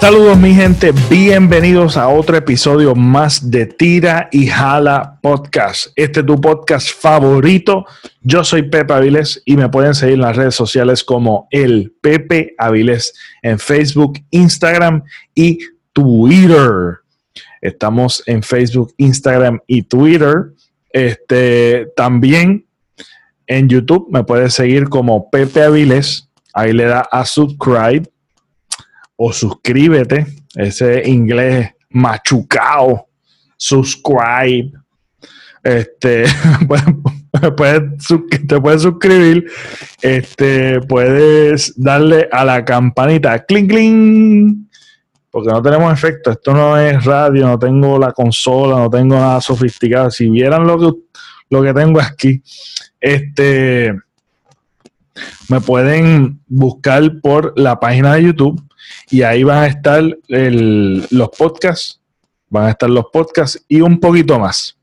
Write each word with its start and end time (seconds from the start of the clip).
Saludos 0.00 0.38
mi 0.38 0.54
gente, 0.54 0.92
bienvenidos 1.10 1.96
a 1.96 2.06
otro 2.08 2.36
episodio 2.36 2.94
más 2.94 3.50
de 3.50 3.66
Tira 3.66 4.28
y 4.30 4.46
Jala 4.46 5.18
Podcast. 5.20 5.88
Este 5.96 6.20
es 6.20 6.26
tu 6.26 6.40
podcast 6.40 6.88
favorito. 6.88 7.84
Yo 8.22 8.44
soy 8.44 8.62
Pepe 8.62 8.94
Avilés 8.94 9.42
y 9.44 9.56
me 9.56 9.68
pueden 9.68 9.96
seguir 9.96 10.14
en 10.14 10.20
las 10.20 10.36
redes 10.36 10.54
sociales 10.54 11.02
como 11.02 11.48
el 11.50 11.92
Pepe 12.00 12.54
Avilés 12.58 13.12
en 13.42 13.58
Facebook, 13.58 14.20
Instagram 14.30 15.02
y 15.34 15.58
Twitter. 15.92 17.00
Estamos 17.60 18.22
en 18.26 18.44
Facebook, 18.44 18.94
Instagram 18.98 19.58
y 19.66 19.82
Twitter. 19.82 20.52
Este, 20.90 21.88
también 21.96 22.66
en 23.48 23.68
YouTube 23.68 24.06
me 24.10 24.22
puedes 24.22 24.54
seguir 24.54 24.88
como 24.88 25.28
Pepe 25.28 25.64
Avilés. 25.64 26.30
Ahí 26.54 26.72
le 26.72 26.84
da 26.84 27.00
a 27.00 27.26
subscribe 27.26 28.08
o 29.20 29.32
suscríbete, 29.32 30.26
ese 30.54 31.02
inglés 31.08 31.74
machucado, 31.90 33.08
subscribe. 33.56 34.72
Este, 35.64 36.24
te 38.46 38.60
puedes 38.60 38.82
suscribir, 38.82 39.50
este, 40.00 40.80
puedes 40.82 41.74
darle 41.76 42.28
a 42.30 42.44
la 42.44 42.64
campanita, 42.64 43.44
clink, 43.44 43.70
clink, 43.70 44.56
porque 45.32 45.50
no 45.50 45.60
tenemos 45.62 45.92
efecto, 45.92 46.30
esto 46.30 46.54
no 46.54 46.78
es 46.78 47.04
radio, 47.04 47.48
no 47.48 47.58
tengo 47.58 47.98
la 47.98 48.12
consola, 48.12 48.76
no 48.76 48.88
tengo 48.88 49.16
nada 49.16 49.40
sofisticado. 49.40 50.12
Si 50.12 50.30
vieran 50.30 50.64
lo 50.64 50.78
que, 50.78 50.98
lo 51.50 51.62
que 51.62 51.74
tengo 51.74 52.00
aquí, 52.00 52.40
este, 53.00 53.92
me 55.48 55.60
pueden 55.60 56.40
buscar 56.46 57.20
por 57.20 57.52
la 57.58 57.80
página 57.80 58.14
de 58.14 58.22
YouTube 58.22 58.67
y 59.10 59.22
ahí 59.22 59.42
van 59.42 59.64
a 59.64 59.66
estar 59.66 60.02
los 60.28 61.28
podcasts, 61.30 62.00
van 62.48 62.66
a 62.66 62.70
estar 62.70 62.90
los 62.90 63.06
podcasts 63.12 63.64
y 63.68 63.80
un 63.80 63.98
poquito 64.00 64.38
más. 64.38 64.76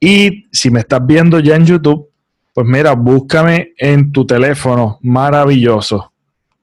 Y 0.00 0.46
si 0.52 0.70
me 0.70 0.80
estás 0.80 1.00
viendo 1.06 1.40
ya 1.40 1.56
en 1.56 1.66
YouTube, 1.66 2.10
pues 2.52 2.66
mira, 2.66 2.92
búscame 2.92 3.72
en 3.76 4.12
tu 4.12 4.26
teléfono, 4.26 4.98
maravilloso. 5.02 6.12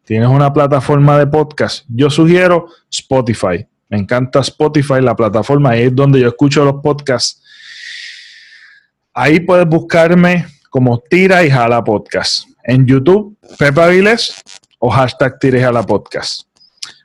Tienes 0.06 0.30
una 0.30 0.52
plataforma 0.52 1.18
de 1.18 1.28
podcast. 1.28 1.86
Yo 1.90 2.10
sugiero 2.10 2.68
Spotify. 2.90 3.66
Me 3.90 3.98
encanta 3.98 4.40
Spotify, 4.40 5.02
la 5.02 5.16
plataforma, 5.16 5.72
ahí 5.72 5.84
es 5.84 5.96
donde 5.96 6.20
yo 6.20 6.30
escucho 6.30 6.64
los 6.64 6.82
podcasts. 6.82 7.44
Ahí 9.14 9.42
puedes 9.42 9.68
buscarme 9.68 10.46
como 10.70 11.00
Tira 11.00 11.44
y 11.44 11.50
Jala 11.50 11.84
Podcast. 11.84 12.48
En 12.64 12.86
YouTube, 12.86 13.38
Pepa 13.60 13.88
Viles 13.88 14.34
o 14.80 14.90
hashtag 14.90 15.38
Tira 15.40 15.60
y 15.60 15.62
Jala 15.62 15.84
Podcast. 15.84 16.51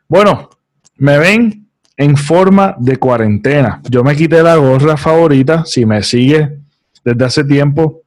Bueno, 0.09 0.51
me 0.99 1.19
ven 1.19 1.69
en 1.97 2.17
forma 2.17 2.77
de 2.79 2.97
cuarentena. 2.97 3.81
Yo 3.89 4.05
me 4.05 4.15
quité 4.15 4.43
la 4.43 4.57
gorra 4.57 4.97
favorita. 4.97 5.65
Si 5.65 5.85
me 5.85 6.03
sigue 6.03 6.59
desde 7.05 7.25
hace 7.25 7.44
tiempo, 7.44 8.03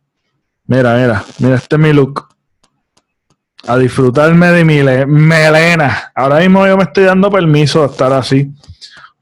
mira, 0.66 0.96
mira, 0.96 1.26
mira, 1.40 1.56
este 1.56 1.76
es 1.76 1.82
mi 1.82 1.92
look. 1.92 2.28
A 3.68 3.78
disfrutarme 3.78 4.48
de 4.48 4.64
mi 4.64 4.82
melena. 5.08 6.12
Ahora 6.16 6.40
mismo 6.40 6.66
yo 6.66 6.78
me 6.78 6.84
estoy 6.84 7.04
dando 7.04 7.30
permiso 7.30 7.82
de 7.82 7.88
estar 7.88 8.14
así, 8.14 8.50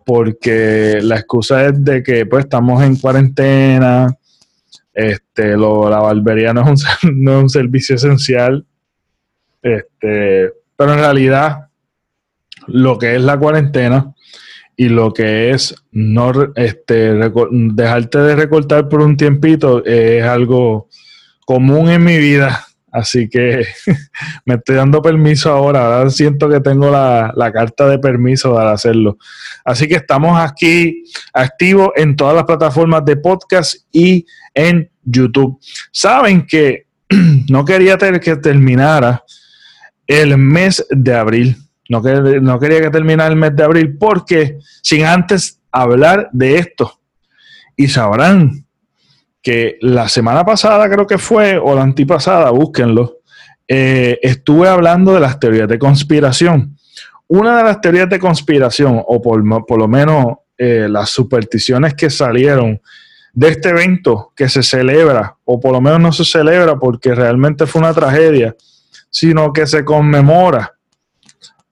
porque 0.05 0.99
la 1.01 1.15
excusa 1.15 1.65
es 1.65 1.83
de 1.83 2.03
que 2.03 2.25
pues 2.27 2.45
estamos 2.45 2.83
en 2.83 2.97
cuarentena. 2.97 4.15
Este, 4.93 5.57
lo, 5.57 5.89
la 5.89 5.99
barbería 5.99 6.53
no 6.53 6.61
es, 6.71 6.85
un, 7.03 7.23
no 7.23 7.37
es 7.37 7.43
un 7.43 7.49
servicio 7.49 7.95
esencial. 7.95 8.63
Este, 9.63 10.53
pero 10.75 10.93
en 10.93 10.99
realidad 10.99 11.66
lo 12.67 12.97
que 12.97 13.15
es 13.15 13.21
la 13.21 13.37
cuarentena 13.37 14.13
y 14.75 14.89
lo 14.89 15.11
que 15.11 15.49
es 15.51 15.75
no 15.91 16.31
este, 16.55 17.13
dejarte 17.49 18.19
de 18.19 18.35
recortar 18.35 18.87
por 18.87 19.01
un 19.01 19.17
tiempito 19.17 19.83
es 19.83 20.23
algo 20.23 20.87
común 21.45 21.89
en 21.89 22.03
mi 22.03 22.17
vida. 22.17 22.63
Así 22.91 23.27
que 23.27 23.65
me 24.45 24.55
estoy 24.55 24.75
dando 24.75 25.01
permiso 25.01 25.51
ahora. 25.51 25.97
Ahora 25.97 26.09
siento 26.11 26.47
que 26.47 26.59
tengo 26.59 26.91
la, 26.91 27.33
la, 27.35 27.51
carta 27.51 27.87
de 27.87 27.99
permiso 27.99 28.53
para 28.53 28.71
hacerlo. 28.71 29.17
Así 29.65 29.87
que 29.87 29.95
estamos 29.95 30.39
aquí 30.39 31.03
activos 31.33 31.89
en 31.95 32.15
todas 32.15 32.35
las 32.35 32.45
plataformas 32.45 33.03
de 33.03 33.17
podcast 33.17 33.75
y 33.91 34.25
en 34.53 34.89
YouTube. 35.03 35.59
Saben 35.91 36.45
que 36.45 36.85
no 37.49 37.65
quería 37.65 37.97
que 37.97 38.35
terminara 38.37 39.23
el 40.05 40.37
mes 40.37 40.85
de 40.89 41.15
abril 41.15 41.66
no, 41.89 42.01
no 42.01 42.59
quería 42.59 42.81
que 42.81 42.89
terminara 42.89 43.29
el 43.29 43.35
mes 43.35 43.55
de 43.55 43.63
abril 43.63 43.97
porque 43.97 44.57
sin 44.81 45.05
antes 45.05 45.59
hablar 45.71 46.29
de 46.31 46.57
esto. 46.57 46.99
Y 47.75 47.87
sabrán 47.87 48.65
que 49.41 49.77
la 49.81 50.09
semana 50.09 50.43
pasada 50.43 50.89
creo 50.89 51.07
que 51.07 51.17
fue, 51.17 51.57
o 51.57 51.75
la 51.75 51.83
antipasada, 51.83 52.49
búsquenlo, 52.49 53.19
eh, 53.67 54.19
estuve 54.21 54.67
hablando 54.67 55.13
de 55.13 55.19
las 55.19 55.39
teorías 55.39 55.67
de 55.67 55.77
conspiración. 55.77 56.77
Una 57.27 57.57
de 57.57 57.63
las 57.63 57.81
teorías 57.81 58.09
de 58.09 58.19
conspiración, 58.19 59.01
o 59.05 59.21
por, 59.21 59.77
lo 59.77 59.87
menos 59.87 60.37
eh, 60.57 60.87
las 60.89 61.09
supersticiones 61.09 61.93
que 61.93 62.09
salieron 62.09 62.81
de 63.33 63.49
este 63.49 63.69
evento 63.69 64.31
que 64.35 64.49
se 64.49 64.63
celebra, 64.63 65.37
o 65.45 65.59
por 65.59 65.73
lo 65.73 65.81
menos 65.81 65.99
no 65.99 66.11
se 66.11 66.25
celebra 66.25 66.77
porque 66.77 67.13
realmente 67.13 67.67
fue 67.67 67.81
una 67.81 67.93
tragedia, 67.93 68.55
sino 69.09 69.53
que 69.53 69.67
se 69.67 69.85
conmemora 69.85 70.76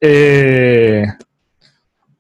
eh, 0.02 1.06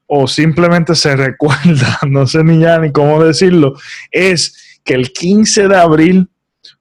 o 0.07 0.27
simplemente 0.27 0.95
se 0.95 1.15
recuerda, 1.15 1.99
no 2.07 2.27
sé 2.27 2.43
ni 2.43 2.59
ya 2.59 2.79
ni 2.79 2.91
cómo 2.91 3.23
decirlo, 3.23 3.75
es 4.11 4.79
que 4.83 4.93
el 4.93 5.11
15 5.11 5.67
de 5.67 5.77
abril 5.77 6.29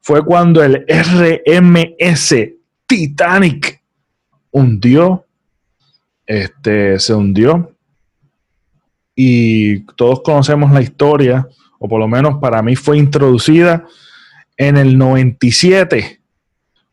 fue 0.01 0.25
cuando 0.25 0.63
el 0.63 0.85
RMS 0.87 2.35
Titanic 2.87 3.83
hundió, 4.51 5.25
este, 6.27 6.99
se 6.99 7.15
hundió. 7.15 7.71
Y 9.17 9.81
todos 9.95 10.23
conocemos 10.23 10.73
la 10.73 10.83
historia, 10.83 11.47
o 11.79 11.89
por 11.89 12.01
lo 12.01 12.09
menos 12.09 12.39
para 12.41 12.63
mí 12.63 12.75
fue 12.75 12.99
introducida 12.99 13.87
en 14.57 14.77
el 14.77 14.99
97 14.99 16.24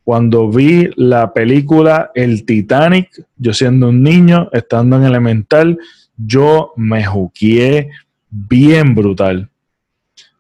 cuando 0.04 0.50
vi 0.50 0.90
la 0.96 1.32
película 1.34 2.12
El 2.16 2.46
Titanic, 2.46 3.24
yo 3.38 3.54
siendo 3.54 3.90
un 3.90 4.02
niño, 4.02 4.50
estando 4.52 4.98
en 4.98 5.04
elemental, 5.04 5.78
yo 6.18 6.74
me 6.76 7.06
juqueé 7.06 7.92
bien 8.30 8.96
brutal. 8.96 9.50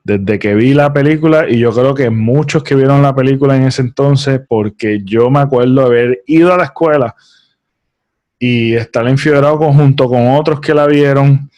Desde 0.04 0.40
que 0.40 0.56
vi 0.56 0.74
la 0.74 0.92
película, 0.92 1.48
y 1.48 1.60
yo 1.60 1.72
creo 1.72 1.94
que 1.94 2.10
muchos 2.10 2.64
que 2.64 2.76
vieron 2.76 3.04
la 3.04 3.14
película 3.14 3.56
en 3.56 3.64
ese 3.64 3.84
entonces, 3.84 4.42
porque 4.48 5.02
yo 5.04 5.30
me 5.30 5.40
acuerdo 5.40 5.86
haber 5.86 6.24
ido 6.26 6.52
a 6.54 6.58
la 6.58 6.66
escuela 6.66 7.16
y 8.40 8.74
estar 8.74 9.08
enfiebrado 9.08 9.58
junto 9.72 10.10
con 10.10 10.36
otros 10.36 10.60
que 10.60 10.74
la 10.74 10.88
vieron, 10.88 11.52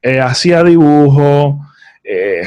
eh, 0.00 0.20
hacía 0.20 0.64
dibujos, 0.64 1.56
eh, 2.02 2.44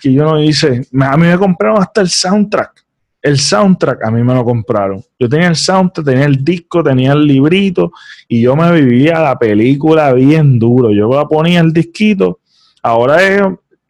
que 0.00 0.12
yo 0.14 0.24
no 0.24 0.42
hice, 0.42 0.80
a 0.98 1.16
mí 1.18 1.26
me 1.26 1.36
compraron 1.36 1.82
hasta 1.82 2.00
el 2.00 2.08
soundtrack 2.08 2.83
el 3.24 3.38
soundtrack 3.38 4.04
a 4.04 4.10
mí 4.10 4.22
me 4.22 4.34
lo 4.34 4.44
compraron. 4.44 5.02
Yo 5.18 5.30
tenía 5.30 5.48
el 5.48 5.56
soundtrack, 5.56 6.04
tenía 6.04 6.26
el 6.26 6.44
disco, 6.44 6.84
tenía 6.84 7.12
el 7.12 7.26
librito 7.26 7.90
y 8.28 8.42
yo 8.42 8.54
me 8.54 8.70
vivía 8.70 9.18
la 9.18 9.38
película 9.38 10.12
bien 10.12 10.58
duro. 10.58 10.90
Yo 10.90 11.08
la 11.08 11.24
ponía 11.24 11.60
el 11.60 11.72
disquito. 11.72 12.40
Ahora 12.82 13.22
es 13.22 13.40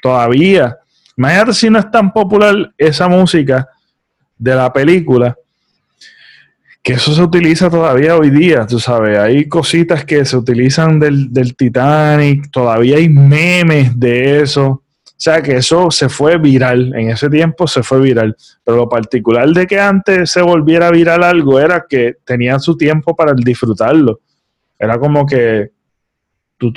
todavía. 0.00 0.78
Imagínate 1.16 1.52
si 1.52 1.68
no 1.68 1.80
es 1.80 1.90
tan 1.90 2.12
popular 2.12 2.72
esa 2.78 3.08
música 3.08 3.68
de 4.38 4.54
la 4.54 4.72
película, 4.72 5.36
que 6.80 6.92
eso 6.92 7.12
se 7.12 7.22
utiliza 7.22 7.68
todavía 7.68 8.16
hoy 8.16 8.30
día, 8.30 8.64
tú 8.68 8.78
sabes. 8.78 9.18
Hay 9.18 9.48
cositas 9.48 10.04
que 10.04 10.24
se 10.24 10.36
utilizan 10.36 11.00
del, 11.00 11.32
del 11.32 11.56
Titanic, 11.56 12.52
todavía 12.52 12.98
hay 12.98 13.08
memes 13.08 13.98
de 13.98 14.42
eso. 14.42 14.83
O 15.16 15.20
sea 15.24 15.40
que 15.40 15.56
eso 15.56 15.92
se 15.92 16.08
fue 16.08 16.38
viral, 16.38 16.92
en 16.94 17.10
ese 17.10 17.30
tiempo 17.30 17.68
se 17.68 17.84
fue 17.84 18.00
viral. 18.00 18.36
Pero 18.64 18.78
lo 18.78 18.88
particular 18.88 19.48
de 19.50 19.66
que 19.66 19.78
antes 19.78 20.30
se 20.30 20.42
volviera 20.42 20.90
viral 20.90 21.22
algo 21.22 21.60
era 21.60 21.86
que 21.88 22.16
tenían 22.24 22.58
su 22.58 22.76
tiempo 22.76 23.14
para 23.14 23.32
disfrutarlo. 23.32 24.20
Era 24.76 24.98
como 24.98 25.24
que 25.24 25.70
tú, 26.58 26.72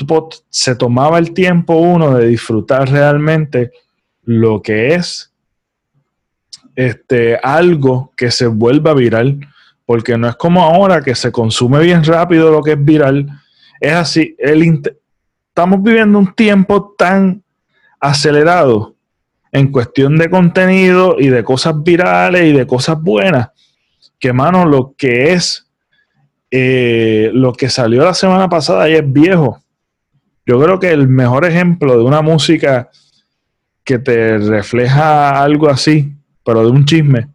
se 0.50 0.76
tomaba 0.76 1.18
el 1.18 1.34
tiempo 1.34 1.78
uno 1.78 2.16
de 2.16 2.28
disfrutar 2.28 2.90
realmente 2.90 3.72
lo 4.24 4.62
que 4.62 4.94
es 4.94 5.34
este, 6.76 7.40
algo 7.42 8.14
que 8.16 8.30
se 8.30 8.46
vuelva 8.46 8.94
viral. 8.94 9.40
Porque 9.84 10.16
no 10.18 10.28
es 10.28 10.36
como 10.36 10.62
ahora 10.62 11.02
que 11.02 11.16
se 11.16 11.32
consume 11.32 11.80
bien 11.80 12.04
rápido 12.04 12.52
lo 12.52 12.62
que 12.62 12.74
es 12.74 12.86
viral. 12.86 13.28
Es 13.82 13.94
así, 13.94 14.36
el 14.38 14.82
estamos 15.48 15.82
viviendo 15.82 16.20
un 16.20 16.36
tiempo 16.36 16.94
tan 16.96 17.44
acelerado 18.00 18.96
en 19.52 19.72
cuestión 19.72 20.18
de 20.18 20.30
contenido 20.30 21.16
y 21.18 21.28
de 21.30 21.44
cosas 21.44 21.82
virales 21.82 22.46
y 22.46 22.52
de 22.54 22.68
cosas 22.68 23.02
buenas, 23.02 23.50
que 24.20 24.34
mano, 24.34 24.66
lo 24.66 24.94
que 24.98 25.34
es 25.34 25.68
eh, 26.50 27.30
lo 27.34 27.54
que 27.54 27.70
salió 27.70 28.04
la 28.04 28.14
semana 28.14 28.48
pasada 28.48 28.88
ya 28.88 28.98
es 28.98 29.12
viejo. 29.12 29.60
Yo 30.46 30.62
creo 30.62 30.80
que 30.80 30.92
el 30.92 31.08
mejor 31.08 31.46
ejemplo 31.46 31.98
de 31.98 32.04
una 32.04 32.22
música 32.22 32.90
que 33.84 34.00
te 34.00 34.38
refleja 34.38 35.42
algo 35.42 35.70
así, 35.70 36.14
pero 36.44 36.64
de 36.64 36.72
un 36.72 36.86
chisme, 36.86 37.30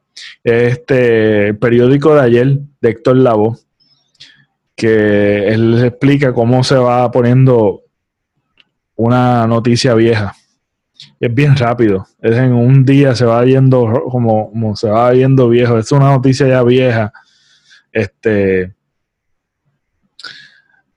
es 0.45 0.73
este 0.73 1.55
periódico 1.55 2.15
de 2.15 2.21
ayer 2.21 2.59
de 2.81 2.91
Héctor 2.91 3.17
Lavoe, 3.17 3.59
que 4.75 5.49
él 5.49 5.85
explica 5.85 6.33
cómo 6.33 6.65
se 6.65 6.77
va 6.77 7.11
poniendo 7.11 7.83
una 8.97 9.47
noticia 9.47 9.95
vieja. 9.95 10.35
Es 11.21 11.35
bien 11.35 11.57
rápido. 11.57 12.07
Es 12.21 12.37
en 12.37 12.53
un 12.53 12.85
día 12.85 13.15
se 13.15 13.25
va 13.25 13.45
yendo 13.45 14.03
como, 14.11 14.77
se 14.77 14.89
va 14.89 15.13
yendo 15.13 15.49
viejo. 15.49 15.79
Es 15.79 15.93
una 15.93 16.11
noticia 16.11 16.49
ya 16.49 16.63
vieja. 16.63 17.13
Este, 17.93 18.75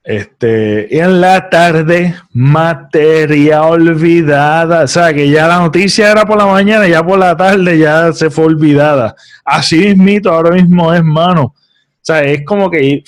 este, 0.03 0.99
en 0.99 1.19
la 1.19 1.49
tarde, 1.49 2.15
materia 2.31 3.63
olvidada. 3.63 4.83
O 4.83 4.87
sea, 4.87 5.13
que 5.13 5.29
ya 5.29 5.47
la 5.47 5.59
noticia 5.59 6.11
era 6.11 6.25
por 6.25 6.37
la 6.37 6.45
mañana, 6.45 6.87
ya 6.87 7.03
por 7.03 7.19
la 7.19 7.35
tarde 7.35 7.77
ya 7.77 8.13
se 8.13 8.29
fue 8.29 8.45
olvidada. 8.45 9.15
Así 9.43 9.95
mismo, 9.95 10.31
ahora 10.31 10.51
mismo 10.51 10.93
es 10.93 11.03
mano. 11.03 11.43
O 11.43 11.55
sea, 12.01 12.23
es 12.23 12.45
como 12.45 12.69
que 12.69 13.03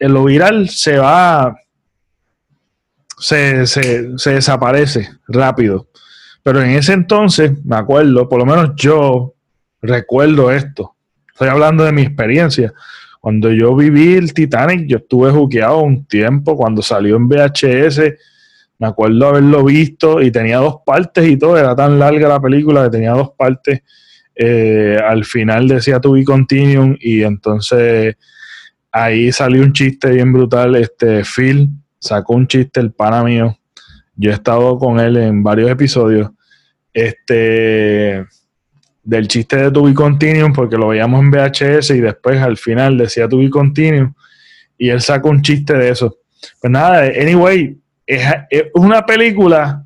en 0.00 0.12
lo 0.12 0.24
viral 0.24 0.68
se 0.68 0.98
va, 0.98 1.56
se, 3.18 3.66
se 3.66 4.30
desaparece 4.30 5.08
rápido. 5.26 5.88
Pero 6.48 6.62
en 6.62 6.70
ese 6.70 6.94
entonces, 6.94 7.52
me 7.62 7.76
acuerdo, 7.76 8.26
por 8.26 8.38
lo 8.38 8.46
menos 8.46 8.70
yo 8.74 9.34
recuerdo 9.82 10.50
esto. 10.50 10.94
Estoy 11.30 11.48
hablando 11.48 11.84
de 11.84 11.92
mi 11.92 12.00
experiencia 12.00 12.72
cuando 13.20 13.52
yo 13.52 13.76
viví 13.76 14.14
el 14.14 14.32
Titanic, 14.32 14.86
yo 14.86 14.96
estuve 14.96 15.30
juqueado 15.30 15.80
un 15.82 16.06
tiempo. 16.06 16.56
Cuando 16.56 16.80
salió 16.80 17.16
en 17.16 17.28
VHS, 17.28 18.00
me 18.78 18.86
acuerdo 18.86 19.28
haberlo 19.28 19.64
visto 19.64 20.22
y 20.22 20.30
tenía 20.30 20.58
dos 20.58 20.76
partes 20.86 21.28
y 21.28 21.36
todo. 21.36 21.58
Era 21.58 21.76
tan 21.76 21.98
larga 21.98 22.26
la 22.26 22.40
película 22.40 22.84
que 22.84 22.90
tenía 22.90 23.10
dos 23.10 23.32
partes. 23.36 23.82
Eh, 24.34 24.98
al 25.04 25.26
final 25.26 25.68
decía 25.68 26.00
To 26.00 26.12
Be 26.12 26.24
Continuum 26.24 26.96
y 27.00 27.22
entonces 27.22 28.16
ahí 28.92 29.32
salió 29.32 29.62
un 29.62 29.74
chiste 29.74 30.10
bien 30.10 30.32
brutal. 30.32 30.76
Este 30.76 31.22
Phil 31.24 31.68
sacó 31.98 32.34
un 32.34 32.46
chiste, 32.46 32.78
el 32.80 32.92
pana 32.92 33.24
mío. 33.24 33.58
Yo 34.14 34.30
he 34.30 34.34
estado 34.34 34.78
con 34.78 35.00
él 35.00 35.16
en 35.16 35.42
varios 35.42 35.70
episodios. 35.70 36.30
Este 37.06 38.26
del 39.02 39.26
chiste 39.26 39.56
de 39.56 39.70
To 39.70 39.84
Be 39.84 39.94
Continuum 39.94 40.52
porque 40.52 40.76
lo 40.76 40.88
veíamos 40.88 41.20
en 41.20 41.30
VHS 41.30 41.90
y 41.90 42.00
después 42.00 42.40
al 42.42 42.58
final 42.58 42.98
decía 42.98 43.28
To 43.28 43.38
Be 43.38 43.48
Continuum 43.48 44.12
y 44.76 44.90
él 44.90 45.00
sacó 45.00 45.30
un 45.30 45.42
chiste 45.42 45.74
de 45.74 45.90
eso. 45.90 46.18
Pues 46.60 46.70
nada, 46.70 47.04
anyway, 47.04 47.78
es, 48.06 48.24
una 48.74 49.04
película 49.04 49.84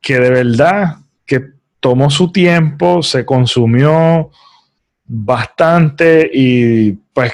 que 0.00 0.18
de 0.18 0.30
verdad 0.30 0.96
que 1.24 1.44
tomó 1.80 2.10
su 2.10 2.32
tiempo, 2.32 3.02
se 3.02 3.24
consumió 3.24 4.30
bastante 5.04 6.30
y 6.32 6.92
pues 7.12 7.32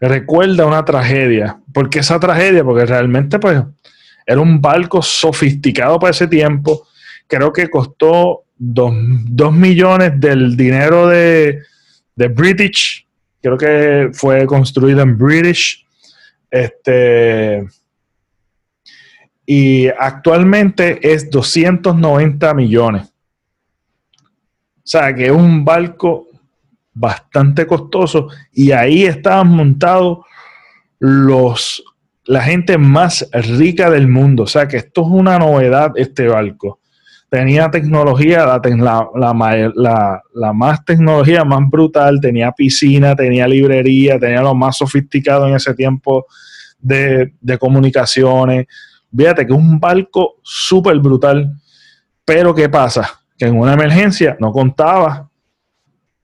recuerda 0.00 0.66
una 0.66 0.84
tragedia. 0.84 1.58
¿Por 1.72 1.88
qué 1.88 2.00
esa 2.00 2.18
tragedia? 2.18 2.64
Porque 2.64 2.86
realmente 2.86 3.38
pues 3.38 3.62
era 4.26 4.40
un 4.40 4.60
barco 4.60 5.02
sofisticado 5.02 5.98
para 5.98 6.10
ese 6.10 6.26
tiempo. 6.26 6.86
Creo 7.30 7.52
que 7.52 7.70
costó 7.70 8.42
dos, 8.58 8.92
millones 9.52 10.18
del 10.18 10.56
dinero 10.56 11.06
de, 11.06 11.62
de, 12.16 12.28
British. 12.28 13.06
Creo 13.40 13.56
que 13.56 14.10
fue 14.12 14.44
construido 14.46 15.00
en 15.00 15.16
British. 15.16 15.86
Este, 16.50 17.64
y 19.46 19.86
actualmente 19.86 20.98
es 21.00 21.30
290 21.30 22.52
millones. 22.54 23.06
O 24.78 24.88
sea 24.90 25.14
que 25.14 25.26
es 25.26 25.30
un 25.30 25.64
barco 25.64 26.26
bastante 26.92 27.64
costoso 27.64 28.26
y 28.52 28.72
ahí 28.72 29.04
estaban 29.04 29.46
montados 29.46 30.18
los 30.98 31.84
la 32.24 32.42
gente 32.42 32.76
más 32.76 33.28
rica 33.32 33.88
del 33.88 34.08
mundo. 34.08 34.42
O 34.42 34.48
sea 34.48 34.66
que 34.66 34.78
esto 34.78 35.02
es 35.02 35.08
una 35.08 35.38
novedad, 35.38 35.92
este 35.94 36.26
barco 36.26 36.79
tenía 37.30 37.70
tecnología, 37.70 38.44
la, 38.44 40.20
la, 40.34 40.52
más 40.52 40.84
tecnología 40.84 41.44
más 41.44 41.60
brutal, 41.70 42.20
tenía 42.20 42.50
piscina, 42.50 43.14
tenía 43.14 43.46
librería, 43.46 44.18
tenía 44.18 44.42
lo 44.42 44.54
más 44.54 44.76
sofisticado 44.76 45.46
en 45.46 45.54
ese 45.54 45.72
tiempo 45.74 46.26
de, 46.80 47.32
comunicaciones. 47.60 48.66
Fíjate 49.16 49.46
que 49.46 49.52
es 49.52 49.58
un 49.58 49.78
barco 49.78 50.40
súper 50.42 50.98
brutal, 50.98 51.54
pero 52.24 52.52
¿qué 52.52 52.68
pasa? 52.68 53.22
Que 53.38 53.46
en 53.46 53.56
una 53.56 53.74
emergencia 53.74 54.36
no 54.40 54.50
contaba, 54.50 55.30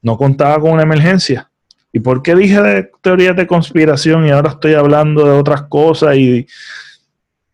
no 0.02 0.16
contaba 0.16 0.58
con 0.60 0.72
una 0.72 0.82
emergencia. 0.82 1.48
¿Y 1.92 2.00
por 2.00 2.20
qué 2.20 2.34
dije 2.34 2.60
de 2.60 2.90
teorías 3.00 3.36
de 3.36 3.46
conspiración 3.46 4.26
y 4.26 4.30
ahora 4.30 4.50
estoy 4.50 4.74
hablando 4.74 5.24
de 5.24 5.38
otras 5.38 5.62
cosas? 5.62 6.16
Y 6.16 6.48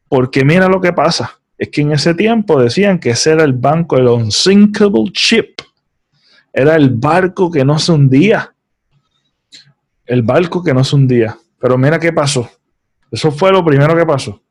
porque 0.08 0.42
mira 0.42 0.68
lo 0.68 0.80
que 0.80 0.94
pasa 0.94 1.41
es 1.58 1.68
que 1.68 1.82
en 1.82 1.92
ese 1.92 2.14
tiempo 2.14 2.60
decían 2.60 2.98
que 2.98 3.10
ese 3.10 3.32
era 3.32 3.44
el 3.44 3.52
banco, 3.52 3.96
el 3.96 4.08
unsinkable 4.08 5.10
ship. 5.12 5.54
Era 6.52 6.76
el 6.76 6.90
barco 6.90 7.50
que 7.50 7.64
no 7.64 7.78
se 7.78 7.92
hundía. 7.92 8.54
El 10.04 10.22
barco 10.22 10.62
que 10.62 10.74
no 10.74 10.84
se 10.84 10.96
hundía. 10.96 11.36
Pero 11.58 11.78
mira 11.78 11.98
qué 11.98 12.12
pasó. 12.12 12.50
Eso 13.10 13.30
fue 13.30 13.52
lo 13.52 13.64
primero 13.64 13.96
que 13.96 14.04
pasó. 14.04 14.42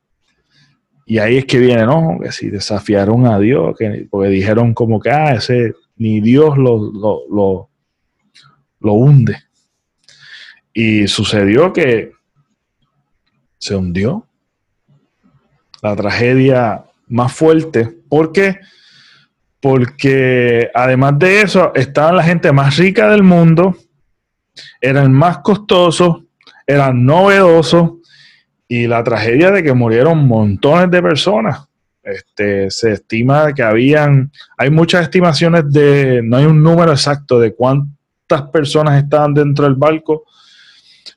Y 1.06 1.18
ahí 1.18 1.38
es 1.38 1.46
que 1.46 1.60
viene, 1.60 1.86
¿no? 1.86 2.18
Que 2.22 2.32
si 2.32 2.50
desafiaron 2.50 3.28
a 3.28 3.38
Dios, 3.40 3.76
que, 3.78 4.08
porque 4.10 4.30
dijeron 4.30 4.74
como 4.74 5.00
que, 5.00 5.10
ah, 5.12 5.34
ese 5.34 5.76
ni 5.98 6.22
Dios 6.22 6.58
lo, 6.58 6.92
lo, 7.30 7.70
lo 8.80 8.94
hunde. 8.94 9.38
Y 10.74 11.08
sucedió 11.08 11.74
que 11.74 12.14
se 13.58 13.76
hundió. 13.76 14.26
La 15.82 15.96
tragedia 15.96 16.86
más 17.12 17.34
fuerte. 17.34 17.90
¿Por 18.10 18.32
qué? 18.32 18.60
Porque 19.60 20.72
además 20.74 21.20
de 21.20 21.42
eso, 21.42 21.72
estaban 21.76 22.16
la 22.16 22.24
gente 22.24 22.52
más 22.52 22.78
rica 22.78 23.12
del 23.12 23.22
mundo, 23.22 23.76
eran 24.80 25.14
más 25.14 25.40
costosos, 25.40 26.24
eran 26.66 27.06
novedosos 27.06 27.92
y 28.68 28.88
la 28.88 29.04
tragedia 29.04 29.52
de 29.52 29.62
que 29.62 29.74
murieron 29.74 30.28
montones 30.28 30.90
de 30.90 31.02
personas. 31.02 31.68
Este, 32.02 32.72
se 32.72 32.94
estima 32.94 33.54
que 33.54 33.62
habían, 33.62 34.32
hay 34.58 34.72
muchas 34.72 35.04
estimaciones 35.04 35.72
de, 35.72 36.22
no 36.24 36.38
hay 36.38 36.46
un 36.46 36.64
número 36.64 36.92
exacto 36.92 37.40
de 37.40 37.54
cuántas 37.54 38.44
personas 38.52 39.04
estaban 39.04 39.36
dentro 39.36 39.66
del 39.66 39.76
barco, 39.76 40.24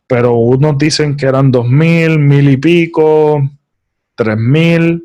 pero 0.07 0.35
unos 0.35 0.77
dicen 0.77 1.17
que 1.17 1.25
eran 1.25 1.51
dos 1.51 1.67
mil, 1.67 2.19
mil 2.19 2.51
y 2.51 2.59
pico, 2.59 3.41
tres 4.15 4.37
mil, 4.37 5.03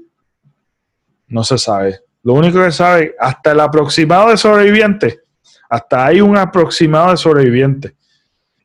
no 1.30 1.44
se 1.44 1.58
sabe. 1.58 2.00
Lo 2.24 2.34
único 2.34 2.62
que 2.64 2.72
sabe, 2.72 3.16
hasta 3.20 3.52
el 3.52 3.60
aproximado 3.60 4.30
de 4.30 4.38
sobrevivientes, 4.38 5.20
hasta 5.70 6.06
hay 6.06 6.22
un 6.22 6.38
aproximado 6.38 7.12
de 7.12 7.18
sobrevivientes. 7.18 7.94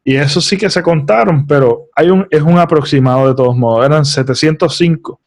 Y 0.03 0.17
eso 0.17 0.41
sí 0.41 0.59
que 0.59 0.69
se 0.69 0.83
contaron, 0.83 1.47
pero 1.47 1.87
hay 1.95 2.11
un, 2.11 2.27
es 2.31 2.43
un 2.43 2.59
aproximado 2.59 3.29
de 3.29 3.35
todos 3.35 3.57
modos. 3.57 3.87
Eran 3.87 4.05
705. 4.05 5.21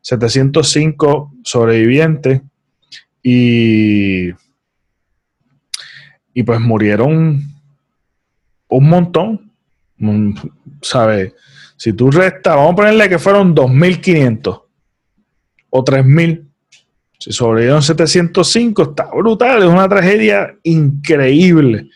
705 0.00 1.32
sobrevivientes. 1.42 2.42
Y, 3.22 4.28
y 6.32 6.42
pues 6.44 6.60
murieron 6.60 7.42
un 8.68 8.88
montón. 8.88 9.50
¿Sabes? 10.82 11.32
Si 11.76 11.92
tú 11.92 12.10
restas, 12.10 12.54
vamos 12.54 12.74
a 12.74 12.76
ponerle 12.76 13.08
que 13.08 13.18
fueron 13.18 13.54
2.500 13.54 14.62
o 15.70 15.84
3.000. 15.84 16.45
Si 17.18 17.32
sobrevivieron 17.32 17.82
705, 17.82 18.82
está 18.82 19.10
brutal, 19.14 19.62
es 19.62 19.68
una 19.68 19.88
tragedia 19.88 20.54
increíble. 20.62 21.88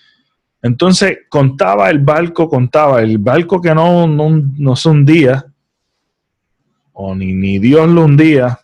Entonces 0.63 1.21
contaba 1.29 1.91
el 1.91 2.01
barco, 2.01 2.49
contaba 2.49 3.01
el 3.03 3.19
barco 3.19 3.61
que 3.61 3.75
no, 3.75 4.07
no, 4.07 4.77
se 4.77 4.89
hundía, 4.89 5.47
o 6.93 7.15
ni, 7.15 7.33
ni 7.33 7.59
Dios 7.59 7.89
lo 7.89 8.05
hundía, 8.05 8.61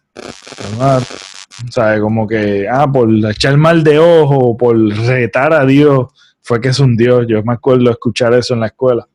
¿sabe? 1.71 2.01
Como 2.01 2.27
que, 2.27 2.67
ah, 2.71 2.91
por 2.91 3.11
echar 3.31 3.57
mal 3.57 3.83
de 3.83 3.99
ojo, 3.99 4.57
por 4.57 4.77
retar 4.79 5.53
a 5.53 5.65
Dios, 5.65 6.09
fue 6.43 6.61
que 6.61 6.73
se 6.73 6.83
hundió. 6.83 7.23
Yo 7.23 7.43
me 7.43 7.55
acuerdo 7.55 7.91
escuchar 7.91 8.35
eso 8.35 8.55
en 8.55 8.61
la 8.61 8.67
escuela. 8.67 9.09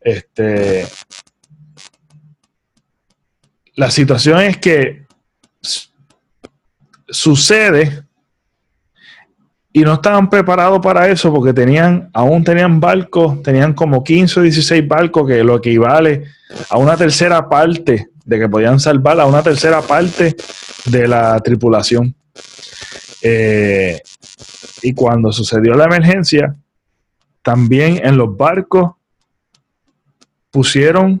Este, 0.00 0.86
la 3.74 3.90
situación 3.90 4.40
es 4.40 4.58
que 4.58 5.03
sucede 7.08 8.04
y 9.72 9.82
no 9.82 9.94
estaban 9.94 10.30
preparados 10.30 10.78
para 10.80 11.08
eso 11.08 11.32
porque 11.34 11.52
tenían, 11.52 12.08
aún 12.12 12.44
tenían 12.44 12.78
barcos, 12.78 13.42
tenían 13.42 13.74
como 13.74 14.04
15 14.04 14.40
o 14.40 14.42
16 14.44 14.86
barcos, 14.86 15.26
que 15.26 15.42
lo 15.42 15.56
equivale 15.56 16.24
a 16.70 16.78
una 16.78 16.96
tercera 16.96 17.48
parte 17.48 18.08
de 18.24 18.38
que 18.38 18.48
podían 18.48 18.78
salvar 18.78 19.18
a 19.20 19.26
una 19.26 19.42
tercera 19.42 19.82
parte 19.82 20.36
de 20.86 21.08
la 21.08 21.38
tripulación. 21.40 22.14
Eh, 23.20 24.00
y 24.82 24.94
cuando 24.94 25.32
sucedió 25.32 25.74
la 25.74 25.86
emergencia, 25.86 26.56
también 27.42 28.00
en 28.06 28.16
los 28.16 28.36
barcos 28.36 28.92
pusieron 30.52 31.20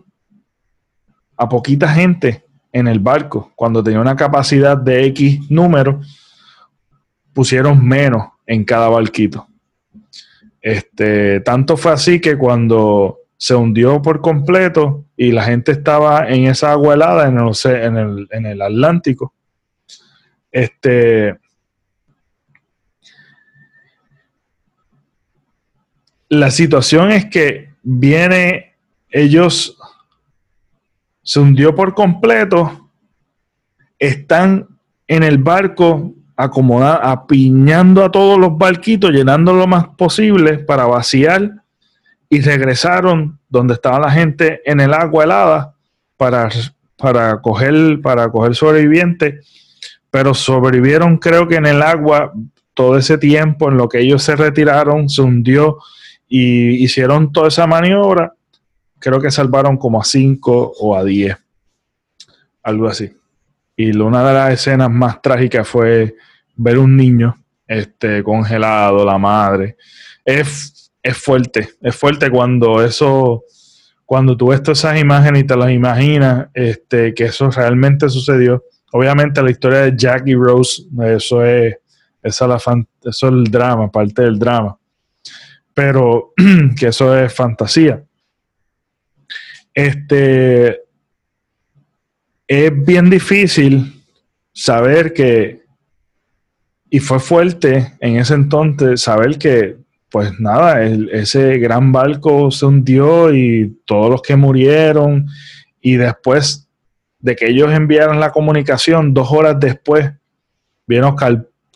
a 1.36 1.48
poquita 1.48 1.88
gente 1.88 2.43
en 2.74 2.88
el 2.88 2.98
barco. 2.98 3.52
Cuando 3.54 3.82
tenía 3.82 4.00
una 4.00 4.16
capacidad 4.16 4.76
de 4.76 5.06
X 5.06 5.48
número, 5.48 6.00
pusieron 7.32 7.82
menos 7.86 8.26
en 8.46 8.64
cada 8.64 8.88
barquito. 8.88 9.46
Este, 10.60 11.40
tanto 11.40 11.76
fue 11.76 11.92
así 11.92 12.20
que 12.20 12.36
cuando 12.36 13.20
se 13.36 13.54
hundió 13.54 14.02
por 14.02 14.20
completo 14.20 15.04
y 15.16 15.30
la 15.30 15.44
gente 15.44 15.70
estaba 15.70 16.28
en 16.28 16.46
esa 16.46 16.72
agua 16.72 16.94
helada 16.94 17.28
en 17.28 17.96
el, 17.96 18.28
en 18.30 18.46
el, 18.46 18.60
Atlántico, 18.60 19.34
este, 20.50 21.38
la 26.28 26.50
situación 26.50 27.12
es 27.12 27.26
que 27.26 27.70
viene, 27.82 28.74
ellos 29.10 29.78
se 31.24 31.40
hundió 31.40 31.74
por 31.74 31.94
completo, 31.94 32.90
están 33.98 34.68
en 35.08 35.22
el 35.22 35.38
barco 35.38 36.14
apiñando 36.36 38.04
a 38.04 38.10
todos 38.10 38.38
los 38.38 38.56
barquitos, 38.56 39.10
llenando 39.10 39.52
lo 39.52 39.66
más 39.66 39.88
posible 39.96 40.58
para 40.58 40.84
vaciar 40.86 41.62
y 42.28 42.40
regresaron 42.40 43.38
donde 43.48 43.74
estaba 43.74 43.98
la 44.00 44.10
gente 44.10 44.60
en 44.64 44.80
el 44.80 44.92
agua 44.92 45.24
helada 45.24 45.74
para, 46.16 46.48
para, 46.96 47.40
coger, 47.40 48.00
para 48.02 48.28
coger 48.28 48.54
sobrevivientes, 48.54 49.46
pero 50.10 50.34
sobrevivieron 50.34 51.16
creo 51.18 51.48
que 51.48 51.56
en 51.56 51.66
el 51.66 51.82
agua 51.82 52.32
todo 52.74 52.98
ese 52.98 53.16
tiempo 53.18 53.70
en 53.70 53.76
lo 53.76 53.88
que 53.88 54.00
ellos 54.00 54.22
se 54.22 54.36
retiraron, 54.36 55.08
se 55.08 55.22
hundió 55.22 55.78
y 56.28 56.82
hicieron 56.84 57.32
toda 57.32 57.48
esa 57.48 57.66
maniobra, 57.66 58.34
creo 59.04 59.20
que 59.20 59.30
salvaron 59.30 59.76
como 59.76 60.00
a 60.00 60.04
5 60.04 60.76
o 60.80 60.96
a 60.96 61.04
10, 61.04 61.36
algo 62.62 62.88
así. 62.88 63.12
Y 63.76 63.94
una 63.98 64.26
de 64.26 64.32
las 64.32 64.54
escenas 64.54 64.90
más 64.90 65.20
trágicas 65.20 65.68
fue 65.68 66.14
ver 66.56 66.78
un 66.78 66.96
niño 66.96 67.36
este, 67.68 68.22
congelado, 68.22 69.04
la 69.04 69.18
madre. 69.18 69.76
Es, 70.24 70.90
es 71.02 71.18
fuerte, 71.18 71.68
es 71.82 71.94
fuerte 71.94 72.30
cuando 72.30 72.82
eso, 72.82 73.44
cuando 74.06 74.38
tú 74.38 74.48
ves 74.48 74.62
todas 74.62 74.78
esas 74.78 74.98
imágenes 74.98 75.42
y 75.42 75.46
te 75.46 75.56
las 75.56 75.70
imaginas, 75.70 76.48
este, 76.54 77.12
que 77.12 77.24
eso 77.24 77.50
realmente 77.50 78.08
sucedió. 78.08 78.64
Obviamente 78.90 79.42
la 79.42 79.50
historia 79.50 79.80
de 79.80 79.94
Jackie 79.94 80.34
Rose, 80.34 80.82
eso 81.08 81.44
es, 81.44 81.76
eso 82.22 82.56
es 82.56 83.22
el 83.22 83.44
drama, 83.44 83.92
parte 83.92 84.22
del 84.22 84.38
drama. 84.38 84.78
Pero 85.74 86.32
que 86.78 86.86
eso 86.86 87.14
es 87.14 87.34
fantasía. 87.34 88.02
Este, 89.74 90.82
es 92.46 92.84
bien 92.84 93.10
difícil 93.10 94.02
saber 94.52 95.12
que, 95.12 95.64
y 96.88 97.00
fue 97.00 97.18
fuerte 97.18 97.94
en 97.98 98.16
ese 98.16 98.34
entonces 98.34 99.00
saber 99.00 99.36
que, 99.36 99.76
pues 100.10 100.38
nada, 100.38 100.80
ese 100.84 101.58
gran 101.58 101.90
barco 101.90 102.52
se 102.52 102.66
hundió 102.66 103.34
y 103.34 103.80
todos 103.84 104.10
los 104.10 104.22
que 104.22 104.36
murieron, 104.36 105.26
y 105.80 105.96
después 105.96 106.68
de 107.18 107.34
que 107.34 107.48
ellos 107.48 107.72
enviaron 107.72 108.20
la 108.20 108.30
comunicación, 108.30 109.12
dos 109.12 109.32
horas 109.32 109.58
después, 109.58 110.12
vino 110.86 111.16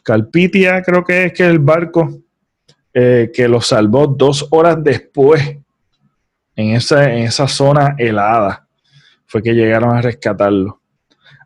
Calpitia, 0.05 0.83
creo 0.83 1.02
que 1.02 1.25
es 1.25 1.33
que 1.33 1.47
el 1.47 1.59
barco 1.59 2.21
eh, 2.95 3.31
que 3.35 3.49
los 3.49 3.67
salvó 3.67 4.07
dos 4.07 4.47
horas 4.50 4.83
después 4.83 5.57
en 6.59 6.75
esa, 6.75 7.09
en 7.12 7.19
esa 7.19 7.47
zona 7.47 7.95
helada, 7.99 8.67
fue 9.27 9.41
que 9.45 9.55
llegaron 9.55 9.97
a 9.97 10.03
rescatarlo. 10.03 10.81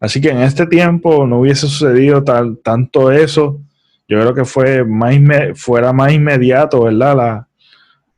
Así 0.01 0.23
que 0.23 0.31
en 0.31 0.41
este 0.41 0.67
tiempo 0.67 1.27
no 1.27 1.41
hubiese 1.41 1.69
sucedido 1.69 2.25
tal, 2.25 2.59
tanto 2.65 3.13
eso. 3.13 3.61
Yo 4.09 4.19
creo 4.21 4.33
que 4.33 4.47
fue 4.47 4.85
más 4.85 5.15
fuera 5.55 5.93
más 5.93 6.13
inmediato, 6.13 6.85
¿verdad? 6.85 7.15
La, 7.15 7.49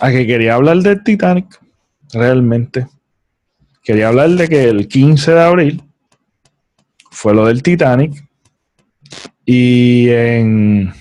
A 0.02 0.12
que 0.12 0.26
quería 0.26 0.56
hablar 0.56 0.78
del 0.78 1.04
Titanic, 1.04 1.60
realmente. 2.14 2.88
Quería 3.84 4.10
hablar 4.10 4.30
de 4.30 4.48
que 4.48 4.64
el 4.66 4.88
15 4.88 5.32
de 5.32 5.42
abril 5.42 5.84
fue 7.12 7.34
lo 7.34 7.46
del 7.46 7.64
Titanic 7.64 8.24
y 9.46 10.10
en, 10.10 10.94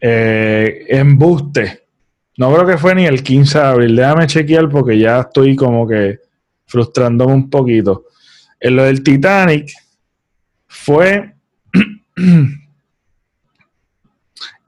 eh, 0.00 0.84
en 0.88 1.18
Buste, 1.18 1.82
no 2.36 2.52
creo 2.52 2.66
que 2.66 2.78
fue 2.78 2.94
ni 2.94 3.06
el 3.06 3.22
15 3.22 3.58
de 3.58 3.64
abril, 3.64 3.96
déjame 3.96 4.26
chequear 4.26 4.68
porque 4.68 4.98
ya 4.98 5.20
estoy 5.20 5.54
como 5.54 5.86
que 5.86 6.20
frustrándome 6.66 7.34
un 7.34 7.50
poquito. 7.50 8.06
En 8.62 8.76
lo 8.76 8.84
del 8.84 9.02
Titanic 9.02 9.72
fue 10.68 11.34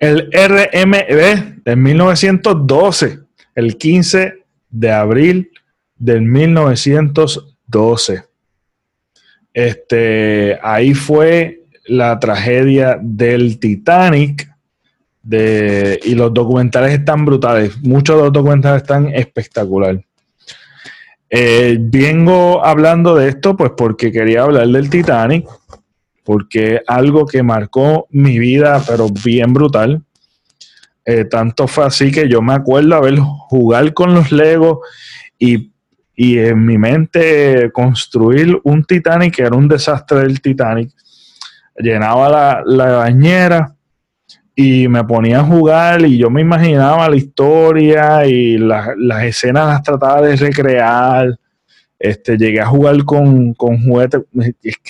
el 0.00 0.30
RMB 0.32 1.62
de 1.64 1.76
1912, 1.76 3.20
el 3.54 3.78
15 3.78 4.34
de 4.68 4.90
abril 4.90 5.48
del 5.96 6.22
1912. 6.22 8.24
Este, 9.52 10.58
ahí 10.60 10.92
fue 10.92 11.62
la 11.86 12.18
tragedia 12.18 12.98
del 13.00 13.60
Titanic. 13.60 14.52
De, 15.22 16.00
y 16.04 16.16
los 16.16 16.34
documentales 16.34 16.98
están 16.98 17.24
brutales. 17.24 17.80
Muchos 17.80 18.16
de 18.16 18.24
los 18.24 18.32
documentales 18.32 18.82
están 18.82 19.14
espectaculares. 19.14 20.04
Eh, 21.36 21.78
vengo 21.80 22.64
hablando 22.64 23.16
de 23.16 23.28
esto 23.28 23.56
pues 23.56 23.72
porque 23.76 24.12
quería 24.12 24.42
hablar 24.42 24.68
del 24.68 24.88
Titanic, 24.88 25.48
porque 26.22 26.80
algo 26.86 27.26
que 27.26 27.42
marcó 27.42 28.06
mi 28.10 28.38
vida, 28.38 28.80
pero 28.86 29.08
bien 29.08 29.52
brutal. 29.52 30.00
Eh, 31.04 31.24
tanto 31.24 31.66
fue 31.66 31.86
así 31.86 32.12
que 32.12 32.28
yo 32.28 32.40
me 32.40 32.54
acuerdo 32.54 32.94
haber 32.94 33.18
jugar 33.18 33.92
con 33.94 34.14
los 34.14 34.30
Legos 34.30 34.78
y, 35.36 35.72
en 36.16 36.64
mi 36.64 36.78
mente 36.78 37.72
construir 37.72 38.56
un 38.62 38.84
Titanic, 38.84 39.34
que 39.34 39.42
era 39.42 39.56
un 39.56 39.66
desastre 39.66 40.20
del 40.20 40.40
Titanic. 40.40 40.92
Llenaba 41.76 42.28
la, 42.28 42.62
la 42.64 42.92
bañera 42.92 43.73
y 44.56 44.86
me 44.88 45.02
ponía 45.04 45.40
a 45.40 45.44
jugar 45.44 46.04
y 46.04 46.18
yo 46.18 46.30
me 46.30 46.40
imaginaba 46.40 47.08
la 47.08 47.16
historia 47.16 48.24
y 48.26 48.56
las 48.56 49.24
escenas 49.24 49.66
las 49.66 49.82
trataba 49.82 50.22
de 50.22 50.36
recrear. 50.36 51.36
Este, 51.98 52.36
llegué 52.36 52.60
a 52.60 52.66
jugar 52.66 53.04
con, 53.04 53.54
con 53.54 53.82
juguetes, 53.82 54.22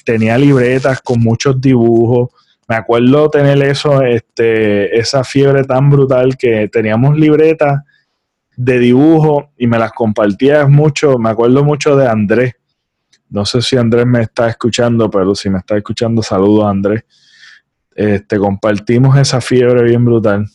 tenía 0.04 0.36
libretas 0.36 1.00
con 1.00 1.20
muchos 1.20 1.60
dibujos. 1.60 2.30
Me 2.68 2.76
acuerdo 2.76 3.28
tener 3.30 3.62
eso, 3.62 4.02
este, 4.02 4.98
esa 4.98 5.22
fiebre 5.22 5.64
tan 5.64 5.90
brutal 5.90 6.36
que 6.36 6.68
teníamos 6.68 7.16
libretas 7.16 7.82
de 8.56 8.78
dibujo 8.78 9.50
y 9.56 9.66
me 9.66 9.78
las 9.78 9.92
compartías 9.92 10.68
mucho. 10.68 11.18
Me 11.18 11.30
acuerdo 11.30 11.64
mucho 11.64 11.96
de 11.96 12.08
Andrés. 12.08 12.54
No 13.30 13.44
sé 13.44 13.62
si 13.62 13.76
Andrés 13.76 14.06
me 14.06 14.22
está 14.22 14.48
escuchando, 14.48 15.10
pero 15.10 15.34
si 15.34 15.50
me 15.50 15.58
está 15.58 15.76
escuchando, 15.76 16.22
saludos 16.22 16.66
Andrés. 16.66 17.04
Este, 17.94 18.38
compartimos 18.38 19.16
esa 19.16 19.40
fiebre 19.40 19.82
bien 19.84 20.04
brutal. 20.04 20.46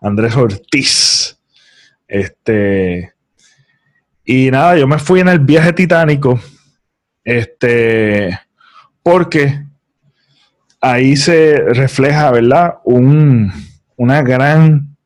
Andrés 0.00 0.34
Ortiz. 0.36 1.38
Este, 2.08 3.14
y 4.24 4.50
nada, 4.50 4.76
yo 4.76 4.86
me 4.86 4.98
fui 4.98 5.20
en 5.20 5.28
el 5.28 5.38
viaje 5.38 5.72
titánico. 5.72 6.40
Este, 7.24 8.38
porque 9.02 9.64
ahí 10.80 11.16
se 11.16 11.56
refleja, 11.56 12.30
¿verdad? 12.30 12.74
Un, 12.84 13.52
una 13.96 14.22
gran, 14.22 14.96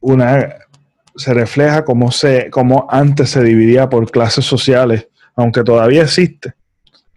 una, 0.00 0.54
se 1.16 1.34
refleja 1.34 1.84
como, 1.84 2.10
se, 2.10 2.50
como 2.50 2.86
antes 2.90 3.30
se 3.30 3.42
dividía 3.42 3.88
por 3.88 4.10
clases 4.10 4.44
sociales, 4.44 5.08
aunque 5.34 5.64
todavía 5.64 6.02
existe. 6.02 6.54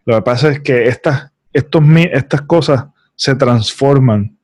Lo 0.06 0.16
que 0.16 0.22
pasa 0.22 0.50
es 0.50 0.60
que 0.62 0.88
estas, 0.88 1.32
estos, 1.54 1.84
estas 2.12 2.42
cosas 2.44 2.86
se 3.16 3.36
transforman 3.36 4.38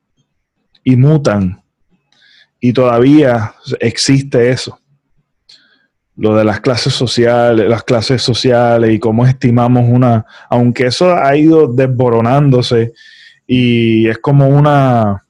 y 0.82 0.96
mutan 0.96 1.62
y 2.60 2.72
todavía 2.72 3.54
existe 3.80 4.50
eso. 4.50 4.78
Lo 6.16 6.34
de 6.34 6.44
las 6.44 6.60
clases 6.60 6.94
sociales, 6.94 7.68
las 7.68 7.82
clases 7.82 8.22
sociales 8.22 8.94
y 8.94 8.98
cómo 8.98 9.26
estimamos 9.26 9.84
una, 9.88 10.24
aunque 10.48 10.86
eso 10.86 11.14
ha 11.14 11.36
ido 11.36 11.66
desboronándose 11.66 12.92
y 13.46 14.08
es 14.08 14.18
como 14.18 14.48
una, 14.48 15.26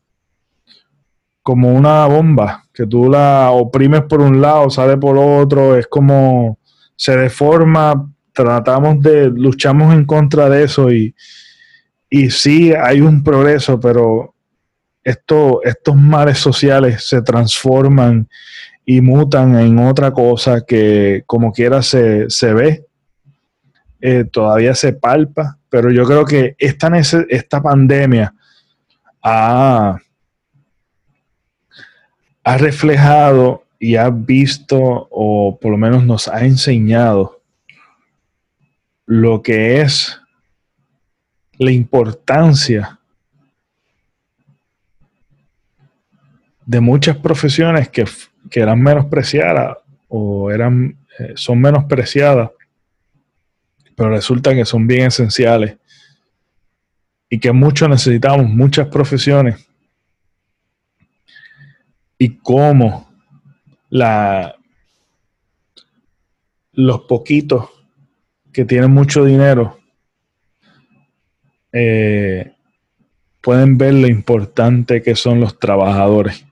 como 1.43 1.75
una 1.75 2.07
bomba, 2.07 2.65
que 2.73 2.87
tú 2.87 3.11
la 3.11 3.51
oprimes 3.51 4.03
por 4.03 4.21
un 4.21 4.41
lado, 4.41 4.71
sale 4.71 4.97
por 4.97 5.19
otro, 5.19 5.77
es 5.77 5.87
como 5.87 6.59
se 6.95 7.17
deforma, 7.17 8.13
tratamos 8.33 9.01
de, 9.01 9.31
luchamos 9.31 9.93
en 9.93 10.05
contra 10.05 10.49
de 10.49 10.65
eso 10.65 10.93
y, 10.93 11.15
y 12.17 12.31
sí 12.31 12.73
hay 12.73 13.01
un 13.01 13.25
progreso, 13.25 13.81
pero 13.81 14.37
esto, 15.03 15.61
estos 15.65 15.97
mares 15.97 16.39
sociales 16.39 17.09
se 17.09 17.21
transforman 17.23 18.29
y 18.85 19.01
mutan 19.01 19.59
en 19.59 19.81
otra 19.81 20.13
cosa 20.13 20.65
que 20.65 21.25
como 21.27 21.53
quiera 21.53 21.83
se, 21.83 22.29
ve, 22.41 22.87
eh, 24.01 24.23
todavía 24.31 24.77
se 24.77 24.93
palpa, 24.93 25.59
pero 25.69 25.91
yo 25.91 26.05
creo 26.05 26.25
que 26.25 26.55
esta, 26.57 26.89
esta 27.29 27.61
pandemia 27.61 28.33
ha, 29.21 29.99
ha 32.45 32.59
reflejado 32.59 33.65
y 33.81 33.97
ha 33.97 34.09
visto, 34.09 35.09
o 35.11 35.59
por 35.61 35.73
lo 35.73 35.79
menos 35.79 36.05
nos 36.05 36.29
ha 36.29 36.45
enseñado, 36.45 37.41
lo 39.05 39.43
que 39.43 39.81
es 39.81 40.21
la 41.59 41.71
importancia 41.71 42.99
de 46.67 46.81
muchas 46.81 47.17
profesiones 47.17 47.89
que, 47.89 48.05
eran 48.53 48.81
menospreciadas 48.81 49.79
o 50.09 50.51
eran, 50.51 50.97
eh, 51.19 51.33
son 51.35 51.61
menospreciadas, 51.61 52.51
pero 53.97 54.11
resulta 54.11 54.55
que 54.55 54.65
son 54.65 54.87
bien 54.87 55.07
esenciales 55.07 55.77
y 57.29 57.39
que 57.39 57.53
muchos 57.53 57.89
necesitamos, 57.89 58.49
muchas 58.49 58.89
profesiones. 58.89 59.67
Y 62.17 62.37
cómo 62.37 63.11
la, 63.91 64.55
los 66.73 67.03
poquitos 67.03 67.69
que 68.53 68.65
tienen 68.65 68.91
mucho 68.91 69.25
dinero 69.25 69.79
eh, 71.75 72.53
pueden 73.41 73.77
ver 73.77 73.95
lo 73.95 74.07
importante 74.07 75.03
que 75.03 75.17
son 75.17 75.41
los 75.41 75.59
trabajadores, 75.59 76.47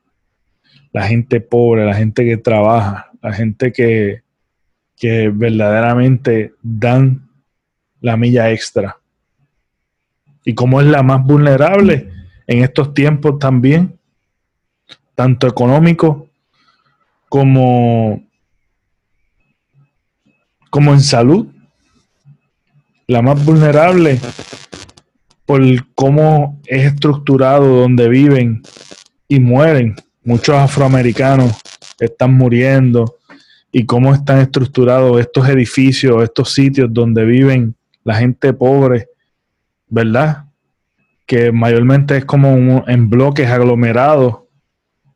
la 0.92 1.06
gente 1.06 1.40
pobre, 1.40 1.87
la 1.87 1.94
gente 1.94 2.24
que 2.24 2.37
trabaja, 2.37 3.11
la 3.22 3.32
gente 3.32 3.72
que, 3.72 4.22
que 4.96 5.30
verdaderamente 5.30 6.54
dan 6.61 7.30
la 8.00 8.16
milla 8.16 8.50
extra. 8.50 8.98
Y 10.44 10.54
cómo 10.54 10.80
es 10.80 10.88
la 10.88 11.04
más 11.04 11.24
vulnerable 11.24 12.11
en 12.48 12.64
estos 12.64 12.92
tiempos 12.92 13.38
también 13.38 13.96
tanto 15.14 15.46
económico 15.46 16.28
como, 17.28 18.22
como 20.68 20.92
en 20.92 21.00
salud. 21.00 21.46
La 23.06 23.22
más 23.22 23.44
vulnerable 23.44 24.18
por 25.46 25.62
cómo 25.94 26.61
es 26.66 26.85
estructurado 26.87 27.66
donde 27.81 28.09
viven 28.09 28.62
y 29.28 29.40
mueren. 29.40 29.96
Muchos 30.24 30.57
afroamericanos 30.57 31.52
están 31.98 32.35
muriendo 32.35 33.16
y 33.70 33.87
cómo 33.87 34.14
están 34.14 34.38
estructurados 34.38 35.18
estos 35.20 35.48
edificios, 35.48 36.22
estos 36.22 36.52
sitios 36.52 36.92
donde 36.92 37.24
viven 37.24 37.74
la 38.05 38.16
gente 38.16 38.52
pobre, 38.52 39.09
¿verdad? 39.88 40.44
Que 41.26 41.52
mayormente 41.52 42.16
es 42.16 42.24
como 42.24 42.85
en 42.87 43.09
bloques 43.09 43.48
aglomerados 43.48 44.40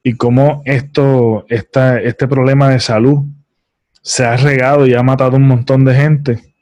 y 0.02 0.14
cómo 0.14 0.62
esto, 0.64 1.44
este 1.48 2.28
problema 2.28 2.70
de 2.70 2.80
salud 2.80 3.24
se 4.02 4.24
ha 4.24 4.36
regado 4.36 4.86
y 4.86 4.94
ha 4.94 5.02
matado 5.02 5.36
un 5.36 5.48
montón 5.48 5.84
de 5.84 5.94
gente 5.94 6.54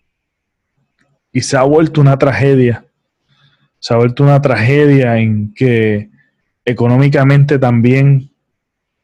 y 1.30 1.42
se 1.42 1.56
ha 1.56 1.62
vuelto 1.62 2.00
una 2.00 2.18
tragedia. 2.18 2.86
Se 3.84 3.92
ha 3.92 3.98
vuelto 3.98 4.22
una 4.22 4.40
tragedia 4.40 5.18
en 5.18 5.52
que 5.52 6.08
económicamente 6.64 7.58
también 7.58 8.30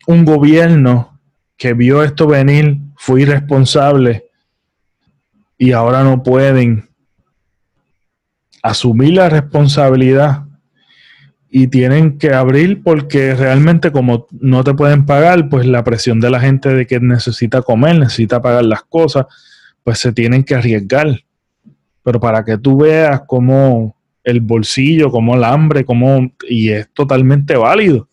un 0.07 0.25
gobierno 0.25 1.21
que 1.59 1.75
vio 1.75 2.03
esto 2.03 2.27
venir 2.27 2.79
fue 2.97 3.21
irresponsable 3.21 4.25
y 5.59 5.73
ahora 5.73 6.03
no 6.03 6.23
pueden 6.23 6.89
asumir 8.63 9.13
la 9.17 9.29
responsabilidad 9.29 10.45
y 11.51 11.67
tienen 11.67 12.17
que 12.17 12.33
abrir 12.33 12.83
porque 12.83 13.35
realmente 13.35 13.93
como 13.93 14.29
no 14.31 14.65
te 14.65 14.73
pueden 14.73 15.05
pagar, 15.05 15.51
pues 15.51 15.67
la 15.67 15.85
presión 15.85 16.21
de 16.21 16.31
la 16.31 16.41
gente 16.41 16.71
de 16.71 16.87
que 16.87 17.01
necesita 17.01 17.61
comer, 17.61 17.99
necesita 17.99 18.41
pagar 18.41 18.65
las 18.65 18.85
cosas, 18.85 19.27
pues 19.85 19.99
se 19.99 20.15
tienen 20.15 20.43
que 20.43 20.55
arriesgar. 20.55 21.21
Pero 22.03 22.19
para 22.19 22.43
que 22.47 22.57
tú 22.57 22.79
veas 22.79 23.21
cómo 23.27 24.00
el 24.25 24.41
bolsillo, 24.41 25.11
cómo 25.11 25.35
el 25.35 25.45
hambre, 25.45 25.85
cómo, 25.85 26.31
y 26.49 26.71
es 26.71 26.89
totalmente 26.93 27.57
válido. 27.57 28.09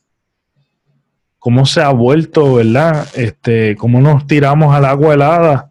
Cómo 1.39 1.65
se 1.65 1.82
ha 1.82 1.89
vuelto, 1.89 2.56
¿verdad? 2.56 3.08
Este, 3.15 3.76
cómo 3.76 4.02
nos 4.02 4.26
tiramos 4.28 4.76
al 4.76 4.86
agua 4.86 5.13
helada 5.13 5.70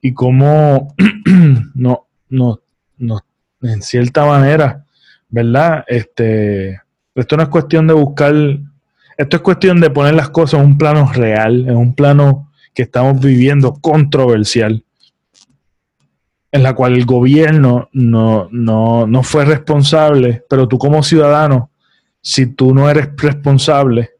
y 0.00 0.12
cómo 0.12 0.94
no, 1.74 2.06
no, 2.28 2.60
no, 2.98 3.20
en 3.62 3.82
cierta 3.82 4.26
manera, 4.26 4.84
¿verdad? 5.28 5.84
Este, 5.88 6.80
esto 7.14 7.36
no 7.36 7.42
es 7.42 7.48
cuestión 7.48 7.86
de 7.86 7.94
buscar, 7.94 8.34
esto 9.16 9.36
es 9.36 9.42
cuestión 9.42 9.80
de 9.80 9.90
poner 9.90 10.14
las 10.14 10.30
cosas 10.30 10.60
en 10.60 10.66
un 10.66 10.78
plano 10.78 11.10
real, 11.12 11.68
en 11.68 11.76
un 11.76 11.94
plano 11.94 12.52
que 12.74 12.82
estamos 12.82 13.20
viviendo 13.20 13.74
controversial, 13.74 14.83
en 16.54 16.62
la 16.62 16.72
cual 16.72 16.94
el 16.94 17.04
gobierno 17.04 17.88
no, 17.94 18.48
no 18.48 19.22
fue 19.24 19.44
responsable, 19.44 20.44
pero 20.48 20.68
tú 20.68 20.78
como 20.78 21.02
ciudadano, 21.02 21.72
si 22.20 22.46
tú 22.46 22.72
no 22.72 22.88
eres 22.88 23.08
responsable 23.16 24.12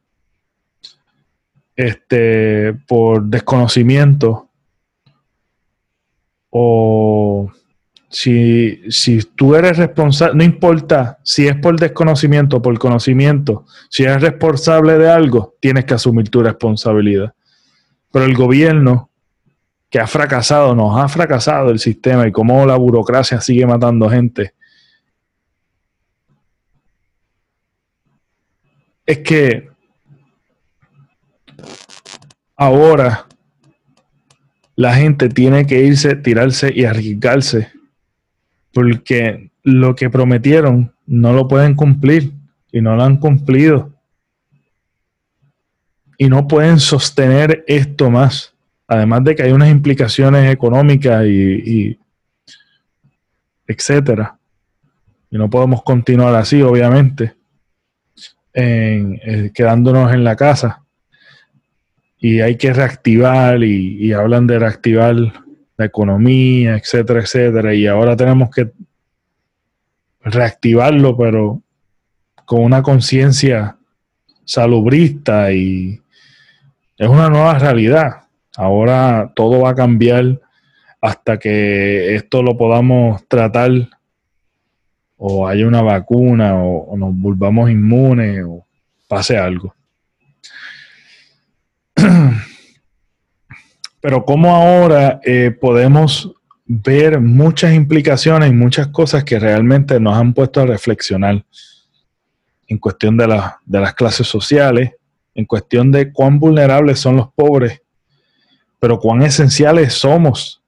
este, 1.76 2.72
por 2.88 3.22
desconocimiento 3.22 4.48
o 6.50 7.52
si, 8.08 8.80
si 8.90 9.20
tú 9.36 9.54
eres 9.54 9.76
responsable, 9.76 10.34
no 10.36 10.42
importa 10.42 11.20
si 11.22 11.46
es 11.46 11.54
por 11.54 11.78
desconocimiento 11.78 12.56
o 12.56 12.62
por 12.62 12.76
conocimiento, 12.80 13.64
si 13.88 14.02
eres 14.02 14.20
responsable 14.20 14.98
de 14.98 15.08
algo, 15.08 15.54
tienes 15.60 15.84
que 15.84 15.94
asumir 15.94 16.28
tu 16.30 16.42
responsabilidad. 16.42 17.32
Pero 18.10 18.24
el 18.24 18.34
gobierno 18.34 19.10
que 19.94 20.00
ha 20.00 20.08
fracasado, 20.08 20.74
nos 20.74 20.98
ha 20.98 21.06
fracasado 21.06 21.70
el 21.70 21.78
sistema 21.78 22.26
y 22.26 22.32
cómo 22.32 22.66
la 22.66 22.74
burocracia 22.74 23.40
sigue 23.40 23.64
matando 23.64 24.10
gente. 24.10 24.52
Es 29.06 29.18
que 29.20 29.70
ahora 32.56 33.24
la 34.74 34.94
gente 34.94 35.28
tiene 35.28 35.64
que 35.64 35.84
irse, 35.84 36.16
tirarse 36.16 36.72
y 36.74 36.86
arriesgarse 36.86 37.70
porque 38.72 39.52
lo 39.62 39.94
que 39.94 40.10
prometieron 40.10 40.92
no 41.06 41.32
lo 41.32 41.46
pueden 41.46 41.76
cumplir 41.76 42.32
y 42.72 42.80
no 42.80 42.96
lo 42.96 43.04
han 43.04 43.18
cumplido. 43.18 43.92
y 46.18 46.28
no 46.28 46.48
pueden 46.48 46.80
sostener 46.80 47.64
esto 47.68 48.10
más. 48.10 48.53
Además 48.86 49.24
de 49.24 49.34
que 49.34 49.42
hay 49.42 49.52
unas 49.52 49.70
implicaciones 49.70 50.52
económicas 50.52 51.24
y, 51.26 51.98
etcétera. 53.66 54.38
Y 55.30 55.38
no 55.38 55.48
podemos 55.48 55.82
continuar 55.82 56.34
así, 56.34 56.62
obviamente, 56.62 57.34
en, 58.52 59.20
eh, 59.24 59.50
quedándonos 59.54 60.12
en 60.12 60.22
la 60.22 60.36
casa. 60.36 60.82
Y 62.18 62.40
hay 62.40 62.56
que 62.56 62.72
reactivar 62.72 63.62
y, 63.62 63.96
y 64.06 64.12
hablan 64.12 64.46
de 64.46 64.58
reactivar 64.58 65.14
la 65.76 65.84
economía, 65.84 66.76
etcétera, 66.76 67.20
etcétera. 67.20 67.74
Y 67.74 67.86
ahora 67.86 68.16
tenemos 68.16 68.50
que 68.50 68.70
reactivarlo, 70.20 71.16
pero 71.16 71.62
con 72.44 72.62
una 72.62 72.82
conciencia 72.82 73.76
salubrista 74.44 75.52
y 75.52 76.00
es 76.96 77.08
una 77.08 77.28
nueva 77.28 77.58
realidad. 77.58 78.23
Ahora 78.56 79.32
todo 79.34 79.62
va 79.62 79.70
a 79.70 79.74
cambiar 79.74 80.40
hasta 81.00 81.38
que 81.38 82.14
esto 82.14 82.42
lo 82.42 82.56
podamos 82.56 83.26
tratar 83.28 83.70
o 85.16 85.46
haya 85.46 85.66
una 85.66 85.82
vacuna 85.82 86.54
o, 86.56 86.96
nos 86.96 87.14
volvamos 87.14 87.70
inmunes 87.70 88.42
o 88.46 88.66
pase 89.08 89.36
algo. 89.36 89.74
Pero 94.00 94.24
como 94.24 94.54
ahora 94.54 95.20
eh, 95.24 95.50
podemos 95.50 96.32
ver 96.64 97.20
muchas 97.20 97.74
implicaciones 97.74 98.50
y 98.50 98.54
muchas 98.54 98.88
cosas 98.88 99.24
que 99.24 99.38
realmente 99.38 100.00
nos 100.00 100.16
han 100.16 100.32
puesto 100.32 100.60
a 100.60 100.66
reflexionar 100.66 101.44
en 102.66 102.78
cuestión 102.78 103.16
de, 103.16 103.26
de 103.66 103.80
las 103.80 103.94
clases 103.94 104.26
sociales, 104.26 104.92
en 105.34 105.44
cuestión 105.44 105.92
de 105.92 106.12
cuán 106.12 106.38
vulnerables 106.38 106.98
son 106.98 107.16
los 107.16 107.30
pobres, 107.32 107.82
pero 108.78 108.98
cuán 108.98 109.22
esenciales 109.22 109.94
somos 109.94 110.62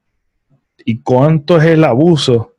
y 0.84 1.00
cuánto 1.00 1.58
es 1.58 1.64
el 1.64 1.84
abuso 1.84 2.54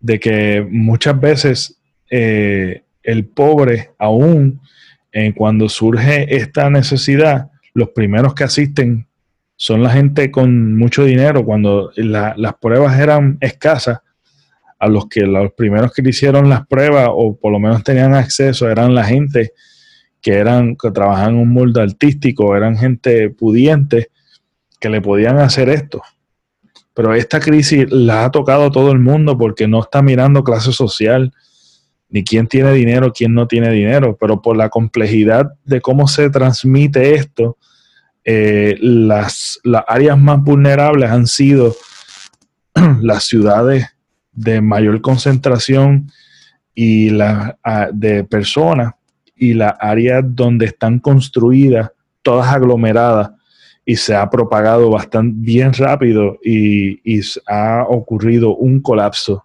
de 0.00 0.18
que 0.20 0.66
muchas 0.68 1.18
veces 1.20 1.78
eh, 2.10 2.82
el 3.02 3.26
pobre, 3.26 3.90
aún 3.98 4.60
eh, 5.12 5.32
cuando 5.34 5.68
surge 5.68 6.34
esta 6.36 6.70
necesidad, 6.70 7.50
los 7.72 7.90
primeros 7.90 8.34
que 8.34 8.44
asisten 8.44 9.06
son 9.56 9.82
la 9.82 9.90
gente 9.90 10.30
con 10.30 10.76
mucho 10.76 11.04
dinero. 11.04 11.44
Cuando 11.44 11.90
las 11.96 12.54
pruebas 12.60 12.98
eran 12.98 13.38
escasas, 13.40 14.00
a 14.78 14.88
los 14.88 15.08
que 15.08 15.22
los 15.22 15.52
primeros 15.52 15.92
que 15.92 16.02
le 16.02 16.10
hicieron 16.10 16.48
las 16.48 16.66
pruebas 16.66 17.08
o 17.10 17.36
por 17.36 17.52
lo 17.52 17.58
menos 17.58 17.82
tenían 17.82 18.14
acceso 18.14 18.68
eran 18.68 18.94
la 18.94 19.04
gente 19.04 19.52
que 20.20 20.34
eran 20.34 20.76
que 20.76 20.90
trabajaban 20.90 21.34
en 21.34 21.40
un 21.40 21.48
molde 21.48 21.80
artístico, 21.80 22.56
eran 22.56 22.76
gente 22.76 23.30
pudiente 23.30 24.10
que 24.84 24.90
le 24.90 25.00
podían 25.00 25.38
hacer 25.38 25.70
esto. 25.70 26.02
Pero 26.92 27.14
esta 27.14 27.40
crisis 27.40 27.86
la 27.90 28.26
ha 28.26 28.30
tocado 28.30 28.70
todo 28.70 28.92
el 28.92 28.98
mundo 28.98 29.38
porque 29.38 29.66
no 29.66 29.80
está 29.80 30.02
mirando 30.02 30.44
clase 30.44 30.74
social, 30.74 31.32
ni 32.10 32.22
quién 32.22 32.46
tiene 32.48 32.70
dinero, 32.72 33.10
quién 33.10 33.32
no 33.32 33.48
tiene 33.48 33.70
dinero, 33.70 34.14
pero 34.20 34.42
por 34.42 34.58
la 34.58 34.68
complejidad 34.68 35.54
de 35.64 35.80
cómo 35.80 36.06
se 36.06 36.28
transmite 36.28 37.14
esto, 37.14 37.56
eh, 38.26 38.76
las, 38.78 39.58
las 39.64 39.84
áreas 39.88 40.18
más 40.18 40.42
vulnerables 40.42 41.10
han 41.10 41.26
sido 41.28 41.74
las 43.00 43.24
ciudades 43.24 43.86
de 44.32 44.60
mayor 44.60 45.00
concentración 45.00 46.12
y 46.74 47.08
la, 47.08 47.56
de 47.94 48.24
personas 48.24 48.92
y 49.34 49.54
las 49.54 49.76
áreas 49.80 50.22
donde 50.26 50.66
están 50.66 50.98
construidas, 50.98 51.90
todas 52.20 52.48
aglomeradas, 52.48 53.30
y 53.84 53.96
se 53.96 54.14
ha 54.14 54.28
propagado 54.30 54.90
bastante 54.90 55.36
bien 55.40 55.72
rápido 55.72 56.38
y, 56.42 57.20
ha 57.46 57.84
ocurrido 57.88 58.56
un 58.56 58.80
colapso. 58.80 59.44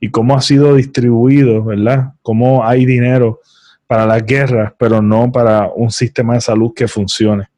Y 0.00 0.10
cómo 0.10 0.36
ha 0.36 0.40
sido 0.40 0.74
distribuido, 0.74 1.62
¿verdad? 1.62 2.14
Cómo 2.22 2.64
hay 2.64 2.86
dinero 2.86 3.40
para 3.86 4.06
las 4.06 4.24
guerras, 4.24 4.72
pero 4.78 5.02
no 5.02 5.30
para 5.30 5.70
un 5.74 5.90
sistema 5.90 6.34
de 6.34 6.40
salud 6.40 6.72
que 6.74 6.88
funcione. 6.88 7.48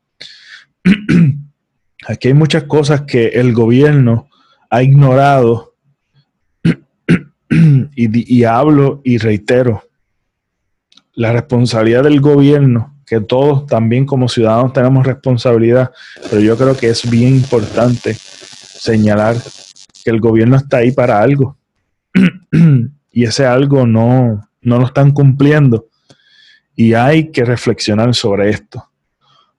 Aquí 2.09 2.29
hay 2.29 2.35
muchas 2.35 2.65
cosas 2.65 3.03
que 3.03 3.29
el 3.29 3.53
gobierno 3.53 4.29
ha 4.71 4.83
ignorado 4.83 5.75
y, 7.97 8.45
hablo 8.45 9.01
y 9.05 9.19
reitero 9.19 9.83
la 11.15 11.33
responsabilidad 11.33 12.05
del 12.05 12.21
gobierno, 12.21 13.00
que 13.11 13.21
todos 13.21 13.67
también 13.67 14.07
como 14.07 14.29
ciudadanos 14.29 14.73
tenemos 14.73 15.05
responsabilidad, 15.05 15.91
pero 16.31 16.41
yo 16.41 16.57
creo 16.57 16.77
que 16.77 16.91
es 16.91 17.11
bien 17.11 17.35
importante 17.35 18.15
señalar 18.15 19.35
que 20.05 20.11
el 20.13 20.21
gobierno 20.21 20.57
está 20.57 20.77
ahí 20.77 20.93
para 20.93 21.21
algo 21.21 21.57
y 23.11 23.25
ese 23.25 23.47
algo 23.47 23.85
no, 23.85 24.49
no 24.63 24.79
lo 24.79 24.87
están 24.87 25.11
cumpliendo 25.11 25.89
y 26.77 26.95
hay 26.95 27.33
que 27.33 27.45
reflexionar 27.45 28.15
sobre 28.15 28.51
esto. 28.51 28.89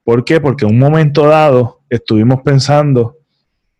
¿Por 0.05 0.23
qué? 0.23 0.39
Porque 0.39 0.63
en 0.63 0.71
un 0.71 0.79
momento 0.79 1.27
dado 1.27 1.81
estuvimos 1.89 2.43
pensando 2.43 3.17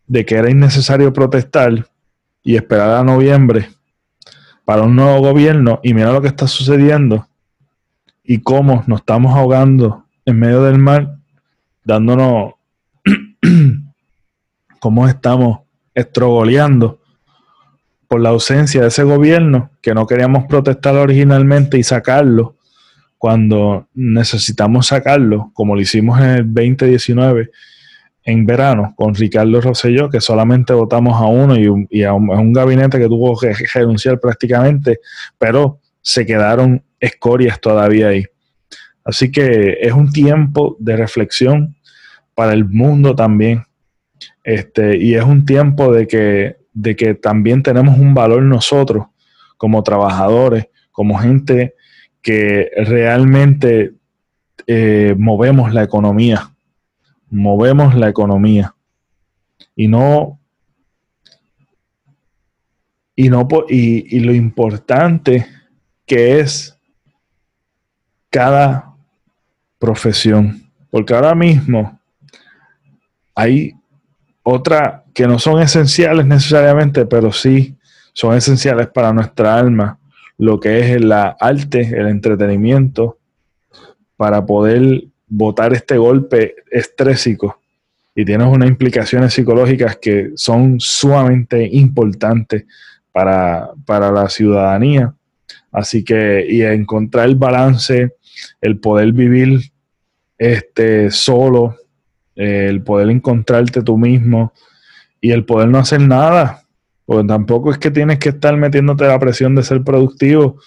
de 0.06 0.26
que 0.26 0.34
era 0.34 0.50
innecesario 0.50 1.14
protestar 1.14 1.88
y 2.42 2.56
esperar 2.56 2.90
a 2.90 3.04
noviembre 3.04 3.70
para 4.66 4.82
un 4.82 4.94
nuevo 4.94 5.20
gobierno 5.20 5.80
y 5.82 5.94
mira 5.94 6.12
lo 6.12 6.20
que 6.20 6.28
está 6.28 6.46
sucediendo 6.46 7.26
y 8.24 8.38
cómo 8.38 8.84
nos 8.86 9.00
estamos 9.00 9.36
ahogando 9.36 10.04
en 10.24 10.38
medio 10.38 10.62
del 10.62 10.78
mar, 10.78 11.16
dándonos 11.84 12.54
cómo 14.80 15.08
estamos 15.08 15.60
estrogoleando 15.94 17.00
por 18.08 18.20
la 18.20 18.30
ausencia 18.30 18.82
de 18.82 18.88
ese 18.88 19.04
gobierno 19.04 19.70
que 19.80 19.94
no 19.94 20.06
queríamos 20.06 20.44
protestar 20.44 20.96
originalmente 20.96 21.78
y 21.78 21.82
sacarlo 21.82 22.56
cuando 23.18 23.86
necesitamos 23.94 24.88
sacarlo, 24.88 25.50
como 25.54 25.74
lo 25.74 25.80
hicimos 25.80 26.20
en 26.20 26.26
el 26.26 26.44
2019 26.44 27.50
en 28.24 28.46
verano 28.46 28.94
con 28.96 29.14
Ricardo 29.14 29.60
Rosselló, 29.60 30.10
que 30.10 30.20
solamente 30.20 30.72
votamos 30.72 31.20
a 31.20 31.26
uno 31.26 31.56
y, 31.56 31.66
a, 32.02 32.12
un, 32.12 32.32
a, 32.32 32.40
un, 32.40 32.52
gabinete 32.52 32.98
que 32.98 33.06
tuvo 33.06 33.38
que 33.38 33.52
renunciar 33.74 34.20
prácticamente, 34.20 35.00
pero 35.38 35.78
se 36.02 36.26
quedaron 36.26 36.84
escorias 37.00 37.60
todavía 37.60 38.08
ahí. 38.08 38.26
Así 39.04 39.32
que 39.32 39.78
es 39.80 39.92
un 39.92 40.12
tiempo 40.12 40.76
de 40.78 40.96
reflexión 40.96 41.76
para 42.34 42.52
el 42.52 42.64
mundo 42.64 43.14
también. 43.14 43.64
Este, 44.44 44.96
y 44.96 45.14
es 45.14 45.24
un 45.24 45.44
tiempo 45.44 45.92
de 45.92 46.06
que, 46.06 46.56
de 46.72 46.96
que 46.96 47.14
también 47.14 47.62
tenemos 47.62 47.98
un 47.98 48.14
valor 48.14 48.42
nosotros 48.42 49.06
como 49.56 49.82
trabajadores, 49.82 50.66
como 50.90 51.18
gente 51.18 51.74
que 52.20 52.70
realmente 52.76 53.94
eh, 54.66 55.14
movemos 55.18 55.72
la 55.72 55.82
economía, 55.82 56.52
movemos 57.30 57.94
la 57.94 58.08
economía 58.08 58.74
y 59.74 59.88
no 59.88 60.38
y 63.14 63.28
no 63.28 63.48
y, 63.68 64.16
y 64.16 64.20
lo 64.20 64.34
importante 64.34 65.46
que 66.12 66.40
es 66.40 66.78
cada 68.28 68.94
profesión. 69.78 70.62
Porque 70.90 71.14
ahora 71.14 71.34
mismo 71.34 71.98
hay 73.34 73.72
otra 74.42 75.04
que 75.14 75.26
no 75.26 75.38
son 75.38 75.62
esenciales 75.62 76.26
necesariamente, 76.26 77.06
pero 77.06 77.32
sí 77.32 77.78
son 78.12 78.36
esenciales 78.36 78.88
para 78.88 79.14
nuestra 79.14 79.58
alma, 79.58 79.98
lo 80.36 80.60
que 80.60 80.80
es 80.80 80.90
el 80.90 81.10
arte, 81.12 81.80
el 81.80 82.08
entretenimiento, 82.08 83.16
para 84.18 84.44
poder 84.44 85.04
botar 85.26 85.72
este 85.72 85.96
golpe 85.96 86.56
estrésico. 86.70 87.58
Y 88.14 88.26
tienes 88.26 88.48
unas 88.48 88.68
implicaciones 88.68 89.32
psicológicas 89.32 89.96
que 89.96 90.32
son 90.34 90.78
sumamente 90.78 91.66
importantes 91.72 92.66
para, 93.12 93.70
para 93.86 94.12
la 94.12 94.28
ciudadanía. 94.28 95.14
Así 95.72 96.04
que, 96.04 96.46
y 96.48 96.62
encontrar 96.62 97.28
el 97.28 97.36
balance 97.36 98.14
el 98.60 98.78
poder 98.78 99.12
vivir 99.12 99.72
este, 100.38 101.10
solo, 101.10 101.76
el 102.34 102.82
poder 102.82 103.10
encontrarte 103.10 103.82
tú 103.82 103.98
mismo 103.98 104.52
y 105.20 105.30
el 105.30 105.44
poder 105.44 105.68
no 105.68 105.78
hacer 105.78 106.00
nada. 106.00 106.62
Porque 107.04 107.26
tampoco 107.26 107.70
es 107.70 107.78
que 107.78 107.90
tienes 107.90 108.18
que 108.18 108.30
estar 108.30 108.56
metiéndote 108.56 109.06
la 109.06 109.18
presión 109.18 109.54
de 109.54 109.62
ser 109.62 109.82
productivo, 109.82 110.60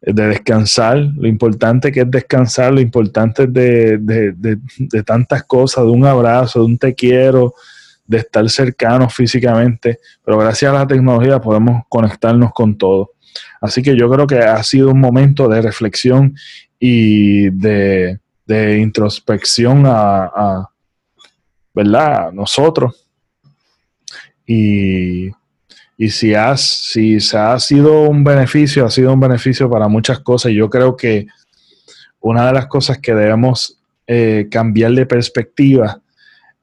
de 0.00 0.28
descansar. 0.28 0.98
Lo 0.98 1.28
importante 1.28 1.92
que 1.92 2.00
es 2.00 2.10
descansar, 2.10 2.72
lo 2.72 2.80
importante 2.80 3.46
de, 3.46 3.98
de, 3.98 4.34
de 4.34 5.02
tantas 5.02 5.44
cosas, 5.44 5.84
de 5.84 5.90
un 5.90 6.04
abrazo, 6.04 6.60
de 6.60 6.64
un 6.66 6.78
te 6.78 6.94
quiero, 6.94 7.54
de 8.06 8.18
estar 8.18 8.48
cercanos 8.50 9.14
físicamente. 9.14 10.00
Pero 10.24 10.38
gracias 10.38 10.72
a 10.72 10.74
la 10.74 10.86
tecnología 10.86 11.40
podemos 11.40 11.84
conectarnos 11.88 12.52
con 12.52 12.76
todo. 12.76 13.12
Así 13.60 13.82
que 13.82 13.96
yo 13.96 14.10
creo 14.10 14.26
que 14.26 14.38
ha 14.38 14.62
sido 14.62 14.90
un 14.90 15.00
momento 15.00 15.48
de 15.48 15.62
reflexión 15.62 16.34
y 16.78 17.50
de, 17.50 18.18
introspección 18.78 19.84
a, 19.86 20.68
¿verdad? 21.74 22.32
nosotros. 22.32 23.06
Y, 24.46 25.30
si, 26.08 26.34
has, 26.34 26.62
si 26.62 27.20
se 27.20 27.36
ha 27.36 27.58
sido 27.60 28.08
un 28.08 28.24
beneficio, 28.24 28.86
ha 28.86 28.90
sido 28.90 29.12
un 29.12 29.20
beneficio 29.20 29.68
para 29.68 29.86
muchas 29.86 30.20
cosas. 30.20 30.52
Yo 30.52 30.70
creo 30.70 30.96
que 30.96 31.26
una 32.20 32.46
de 32.46 32.54
las 32.54 32.66
cosas 32.66 32.98
que 32.98 33.14
debemos 33.14 33.78
eh, 34.06 34.48
cambiar 34.50 34.92
de 34.92 35.06
perspectiva 35.06 36.00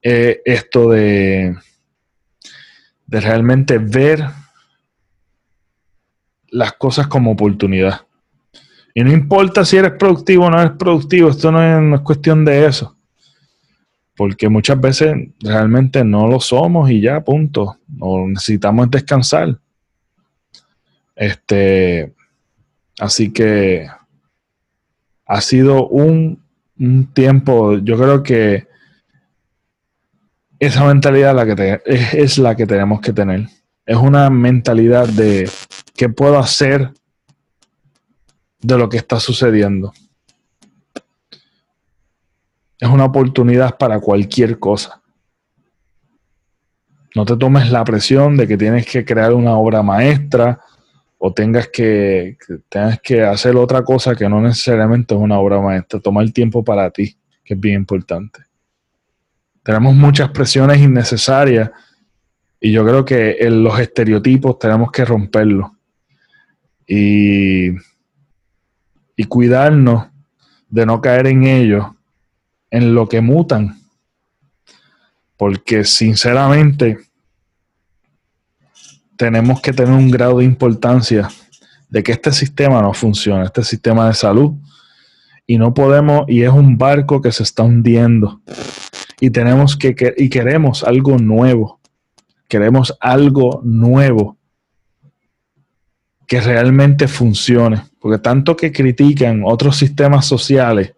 es 0.01 0.39
esto 0.43 0.89
de, 0.89 1.55
de 3.07 3.21
realmente 3.21 3.77
ver 3.77 4.25
las 6.49 6.73
cosas 6.73 7.07
como 7.07 7.31
oportunidad. 7.31 8.01
Y 8.93 9.03
no 9.03 9.11
importa 9.11 9.63
si 9.63 9.77
eres 9.77 9.91
productivo 9.91 10.45
o 10.45 10.49
no 10.49 10.59
eres 10.59 10.73
productivo, 10.73 11.29
esto 11.29 11.51
no 11.51 11.93
es, 11.93 12.01
cuestión 12.01 12.43
de 12.43 12.65
eso. 12.65 12.95
Porque 14.15 14.49
muchas 14.49 14.81
veces 14.81 15.15
realmente 15.39 16.03
no 16.03 16.27
lo 16.27 16.39
somos 16.39 16.89
y 16.89 17.01
ya, 17.01 17.21
punto. 17.21 17.77
O 17.99 18.27
necesitamos 18.27 18.89
descansar. 18.89 19.59
Este, 21.15 22.11
así 22.99 23.31
que 23.31 23.87
ha 25.27 25.41
sido 25.41 25.87
un, 25.87 26.43
tiempo, 27.13 27.77
yo 27.77 27.97
creo 27.97 28.23
que 28.23 28.67
esa 30.59 30.85
mentalidad 30.85 31.35
la 31.35 31.55
que 31.55 31.81
es 31.85 32.37
la 32.39 32.55
que 32.55 32.65
tenemos 32.65 33.01
que 33.01 33.13
tener. 33.13 33.47
Es 33.85 33.97
una 33.97 34.29
mentalidad 34.29 35.07
de 35.07 35.49
qué 35.97 36.07
puedo 36.07 36.37
hacer 36.37 36.93
de 38.61 38.77
lo 38.77 38.87
que 38.87 38.97
está 38.97 39.19
sucediendo. 39.19 39.91
Es 42.79 42.87
una 42.87 43.05
oportunidad 43.05 43.77
para 43.77 43.99
cualquier 43.99 44.59
cosa. 44.59 45.01
No 47.15 47.25
te 47.25 47.35
tomes 47.35 47.71
la 47.71 47.83
presión 47.83 48.37
de 48.37 48.47
que 48.47 48.57
tienes 48.57 48.85
que 48.85 49.03
crear 49.03 49.33
una 49.33 49.57
obra 49.57 49.81
maestra 49.81 50.61
o 51.17 51.33
tengas 51.33 51.69
que, 51.69 52.37
tengas 52.69 53.01
que 53.01 53.23
hacer 53.23 53.55
otra 53.55 53.83
cosa 53.83 54.15
que 54.15 54.29
no 54.29 54.39
necesariamente 54.39 55.15
es 55.15 55.19
una 55.19 55.39
obra 55.39 55.59
maestra. 55.59 55.99
Toma 55.99 56.21
el 56.21 56.31
tiempo 56.31 56.63
para 56.63 56.91
ti, 56.91 57.17
que 57.43 57.55
es 57.55 57.59
bien 57.59 57.75
importante. 57.75 58.41
Tenemos 59.63 59.95
muchas 59.95 60.29
presiones 60.29 60.79
innecesarias 60.79 61.71
y 62.59 62.71
yo 62.71 62.85
creo 62.85 63.03
que 63.03 63.37
en 63.39 63.63
los 63.63 63.79
estereotipos 63.79 64.59
tenemos 64.59 64.91
que 64.91 65.03
romperlos. 65.03 65.71
Y 66.87 67.71
y 69.17 69.23
cuidarnos 69.23 70.05
de 70.69 70.85
no 70.85 71.01
caer 71.01 71.27
en 71.27 71.43
ellos, 71.43 71.85
en 72.69 72.93
lo 72.93 73.09
que 73.09 73.19
mutan. 73.19 73.81
Porque 75.35 75.83
sinceramente 75.83 76.99
tenemos 79.17 79.59
que 79.59 79.73
tener 79.73 79.93
un 79.93 80.11
grado 80.11 80.37
de 80.37 80.45
importancia 80.45 81.27
de 81.89 82.03
que 82.03 82.11
este 82.11 82.31
sistema 82.31 82.81
no 82.81 82.93
funciona, 82.93 83.45
este 83.45 83.63
sistema 83.63 84.07
de 84.07 84.13
salud, 84.13 84.53
y 85.47 85.57
no 85.57 85.73
podemos, 85.73 86.25
y 86.27 86.43
es 86.43 86.51
un 86.51 86.77
barco 86.77 87.21
que 87.21 87.31
se 87.31 87.41
está 87.41 87.63
hundiendo, 87.63 88.41
y 89.19 89.29
tenemos 89.29 89.77
que, 89.77 89.95
y 90.17 90.29
queremos 90.29 90.83
algo 90.83 91.17
nuevo, 91.17 91.79
queremos 92.49 92.95
algo 92.99 93.61
nuevo 93.63 94.36
que 96.27 96.41
realmente 96.41 97.07
funcione. 97.07 97.83
Porque 97.99 98.19
tanto 98.19 98.55
que 98.55 98.71
critican 98.71 99.41
otros 99.43 99.77
sistemas 99.77 100.25
sociales, 100.25 100.93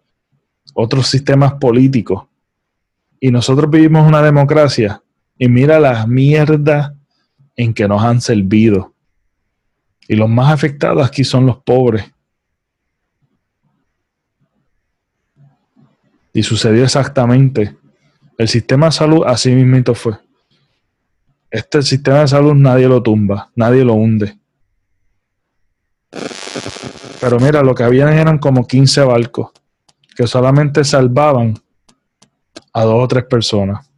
otros 0.74 1.06
sistemas 1.06 1.54
políticos, 1.54 2.24
y 3.20 3.30
nosotros 3.30 3.70
vivimos 3.70 4.06
una 4.06 4.22
democracia, 4.22 5.02
y 5.38 5.48
mira 5.48 5.78
las 5.78 6.06
mierdas 6.06 6.92
en 7.56 7.72
que 7.72 7.86
nos 7.88 8.02
han 8.02 8.20
servido. 8.20 8.94
Y 10.08 10.16
los 10.16 10.28
más 10.28 10.52
afectados 10.52 11.06
aquí 11.06 11.22
son 11.24 11.46
los 11.46 11.58
pobres. 11.58 12.04
Y 16.32 16.42
sucedió 16.42 16.84
exactamente. 16.84 17.76
El 18.36 18.48
sistema 18.48 18.86
de 18.86 18.92
salud 18.92 19.22
así 19.26 19.50
mismo 19.52 19.94
fue. 19.94 20.14
Este 21.50 21.82
sistema 21.82 22.20
de 22.20 22.28
salud 22.28 22.54
nadie 22.54 22.88
lo 22.88 23.02
tumba, 23.02 23.50
nadie 23.54 23.84
lo 23.84 23.94
hunde. 23.94 24.39
Pero 27.20 27.38
mira, 27.38 27.62
lo 27.62 27.74
que 27.74 27.84
habían 27.84 28.12
eran 28.12 28.38
como 28.38 28.66
15 28.66 29.02
barcos 29.02 29.50
que 30.16 30.26
solamente 30.26 30.84
salvaban 30.84 31.54
a 32.72 32.84
dos 32.84 33.04
o 33.04 33.08
tres 33.08 33.24
personas. 33.24 33.88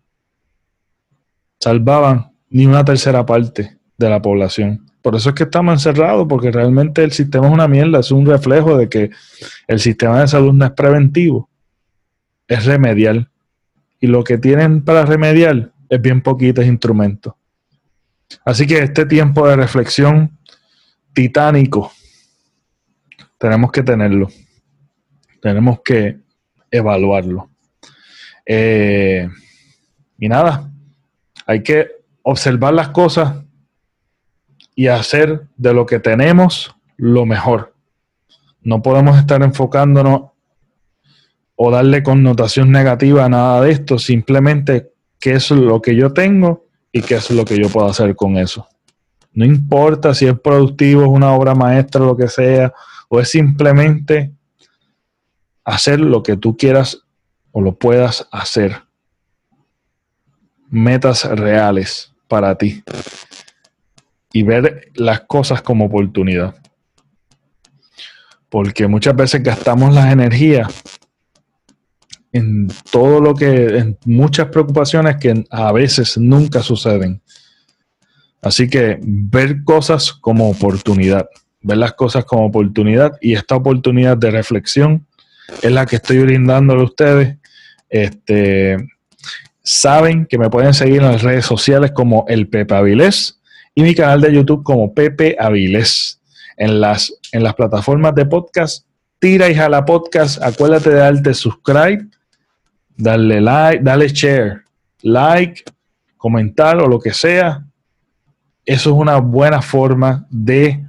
Salvaban 1.58 2.32
ni 2.50 2.66
una 2.66 2.84
tercera 2.84 3.24
parte 3.24 3.78
de 3.96 4.10
la 4.10 4.20
población. 4.20 4.86
Por 5.00 5.16
eso 5.16 5.30
es 5.30 5.34
que 5.34 5.44
estamos 5.44 5.74
encerrados, 5.74 6.26
porque 6.28 6.50
realmente 6.50 7.02
el 7.02 7.12
sistema 7.12 7.48
es 7.48 7.52
una 7.52 7.66
mierda, 7.66 8.00
es 8.00 8.12
un 8.12 8.26
reflejo 8.26 8.76
de 8.76 8.88
que 8.88 9.10
el 9.66 9.80
sistema 9.80 10.20
de 10.20 10.28
salud 10.28 10.52
no 10.52 10.64
es 10.64 10.70
preventivo, 10.72 11.48
es 12.46 12.64
remedial. 12.64 13.28
Y 14.00 14.06
lo 14.06 14.22
que 14.22 14.38
tienen 14.38 14.84
para 14.84 15.04
remediar 15.04 15.72
es 15.88 16.00
bien 16.00 16.22
poquitos 16.22 16.64
instrumentos. 16.64 17.34
Así 18.44 18.66
que 18.66 18.78
este 18.78 19.06
tiempo 19.06 19.46
de 19.48 19.56
reflexión 19.56 20.38
titánico 21.12 21.92
tenemos 23.42 23.72
que 23.72 23.82
tenerlo. 23.82 24.28
Tenemos 25.40 25.80
que 25.80 26.20
evaluarlo. 26.70 27.50
Eh, 28.46 29.28
y 30.16 30.28
nada, 30.28 30.70
hay 31.44 31.64
que 31.64 31.88
observar 32.22 32.72
las 32.74 32.90
cosas 32.90 33.42
y 34.76 34.86
hacer 34.86 35.48
de 35.56 35.74
lo 35.74 35.86
que 35.86 35.98
tenemos 35.98 36.72
lo 36.96 37.26
mejor. 37.26 37.74
No 38.60 38.80
podemos 38.80 39.18
estar 39.18 39.42
enfocándonos 39.42 40.30
o 41.56 41.70
darle 41.72 42.04
connotación 42.04 42.70
negativa 42.70 43.24
a 43.24 43.28
nada 43.28 43.60
de 43.62 43.72
esto, 43.72 43.98
simplemente 43.98 44.92
qué 45.18 45.32
es 45.32 45.50
lo 45.50 45.82
que 45.82 45.96
yo 45.96 46.12
tengo 46.12 46.66
y 46.92 47.02
qué 47.02 47.16
es 47.16 47.28
lo 47.32 47.44
que 47.44 47.60
yo 47.60 47.68
puedo 47.68 47.88
hacer 47.88 48.14
con 48.14 48.36
eso. 48.36 48.68
No 49.32 49.44
importa 49.44 50.14
si 50.14 50.28
es 50.28 50.38
productivo, 50.38 51.02
es 51.02 51.08
una 51.08 51.32
obra 51.32 51.56
maestra, 51.56 52.04
lo 52.04 52.16
que 52.16 52.28
sea, 52.28 52.72
o 53.14 53.20
es 53.20 53.28
simplemente 53.28 54.32
hacer 55.64 56.00
lo 56.00 56.22
que 56.22 56.38
tú 56.38 56.56
quieras 56.56 57.02
o 57.50 57.60
lo 57.60 57.74
puedas 57.74 58.26
hacer. 58.32 58.84
Metas 60.70 61.24
reales 61.26 62.10
para 62.26 62.56
ti. 62.56 62.82
Y 64.32 64.44
ver 64.44 64.90
las 64.94 65.20
cosas 65.20 65.60
como 65.60 65.84
oportunidad. 65.84 66.56
Porque 68.48 68.86
muchas 68.86 69.14
veces 69.14 69.42
gastamos 69.42 69.94
las 69.94 70.10
energías 70.10 70.72
en 72.32 72.68
todo 72.90 73.20
lo 73.20 73.34
que, 73.34 73.76
en 73.76 73.98
muchas 74.06 74.48
preocupaciones 74.48 75.18
que 75.18 75.44
a 75.50 75.70
veces 75.70 76.16
nunca 76.16 76.62
suceden. 76.62 77.20
Así 78.40 78.70
que 78.70 78.98
ver 79.02 79.64
cosas 79.64 80.14
como 80.14 80.48
oportunidad 80.48 81.28
ver 81.62 81.78
las 81.78 81.92
cosas 81.92 82.24
como 82.24 82.46
oportunidad 82.46 83.12
y 83.20 83.34
esta 83.34 83.56
oportunidad 83.56 84.16
de 84.16 84.30
reflexión 84.30 85.06
es 85.62 85.70
la 85.70 85.86
que 85.86 85.96
estoy 85.96 86.18
brindándole 86.20 86.80
a 86.80 86.84
ustedes. 86.84 87.36
Este, 87.88 88.76
saben 89.62 90.26
que 90.26 90.38
me 90.38 90.50
pueden 90.50 90.74
seguir 90.74 91.02
en 91.02 91.12
las 91.12 91.22
redes 91.22 91.46
sociales 91.46 91.92
como 91.92 92.24
el 92.28 92.48
Pepe 92.48 92.74
Avilés 92.74 93.40
y 93.74 93.82
mi 93.82 93.94
canal 93.94 94.20
de 94.20 94.34
YouTube 94.34 94.62
como 94.62 94.92
Pepe 94.94 95.36
Avilés. 95.38 96.18
En 96.58 96.80
las, 96.80 97.12
en 97.32 97.42
las 97.42 97.54
plataformas 97.54 98.14
de 98.14 98.26
podcast, 98.26 98.86
tira 99.18 99.48
y 99.48 99.54
jala 99.54 99.84
podcast. 99.84 100.40
Acuérdate 100.42 100.90
de 100.90 100.96
darte 100.96 101.34
subscribe, 101.34 102.06
darle 102.96 103.40
like, 103.40 103.82
darle 103.82 104.08
share, 104.08 104.62
like, 105.00 105.64
comentar 106.18 106.76
o 106.76 106.86
lo 106.86 107.00
que 107.00 107.12
sea. 107.12 107.64
Eso 108.64 108.90
es 108.90 108.96
una 108.96 109.16
buena 109.16 109.62
forma 109.62 110.26
de 110.30 110.84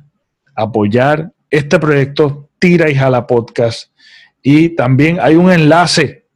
apoyar 0.56 1.32
este 1.50 1.80
proyecto 1.80 2.50
Tira 2.60 2.90
y 2.90 2.96
Jala 2.96 3.28
Podcast. 3.28 3.92
Y 4.42 4.70
también 4.70 5.20
hay 5.22 5.36
un 5.36 5.52
enlace 5.52 6.28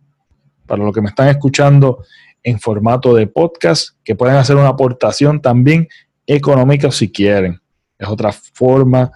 para 0.65 0.83
los 0.83 0.93
que 0.93 1.01
me 1.01 1.09
están 1.09 1.29
escuchando 1.29 2.03
en 2.43 2.59
formato 2.59 3.13
de 3.13 3.27
podcast 3.27 3.89
que 4.03 4.15
pueden 4.15 4.35
hacer 4.35 4.55
una 4.55 4.69
aportación 4.69 5.41
también 5.41 5.87
económica 6.25 6.91
si 6.91 7.11
quieren. 7.11 7.59
Es 7.97 8.07
otra 8.07 8.31
forma 8.31 9.11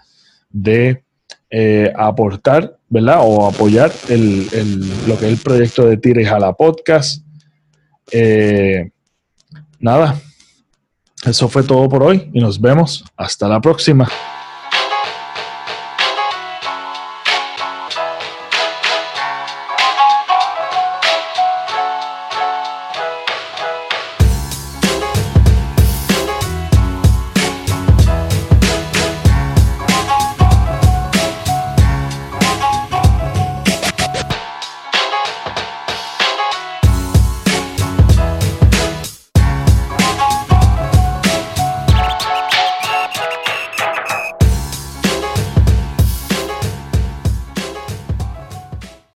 de 0.49 1.03
eh, 1.49 1.91
aportar, 1.95 2.77
¿verdad? 2.89 3.19
O 3.21 3.47
apoyar 3.47 3.91
el, 4.09 4.47
lo 5.07 5.17
que 5.17 5.25
es 5.27 5.31
el 5.33 5.37
proyecto 5.37 5.85
de 5.85 5.97
Tira 5.97 6.21
y 6.21 6.25
Jala 6.25 6.53
Podcast. 6.53 7.23
Eh, 8.11 8.89
nada, 9.79 10.19
eso 11.25 11.47
fue 11.47 11.63
todo 11.63 11.87
por 11.87 12.03
hoy 12.03 12.29
y 12.33 12.39
nos 12.39 12.59
vemos 12.59 13.05
hasta 13.15 13.47
la 13.47 13.61
próxima. 13.61 14.09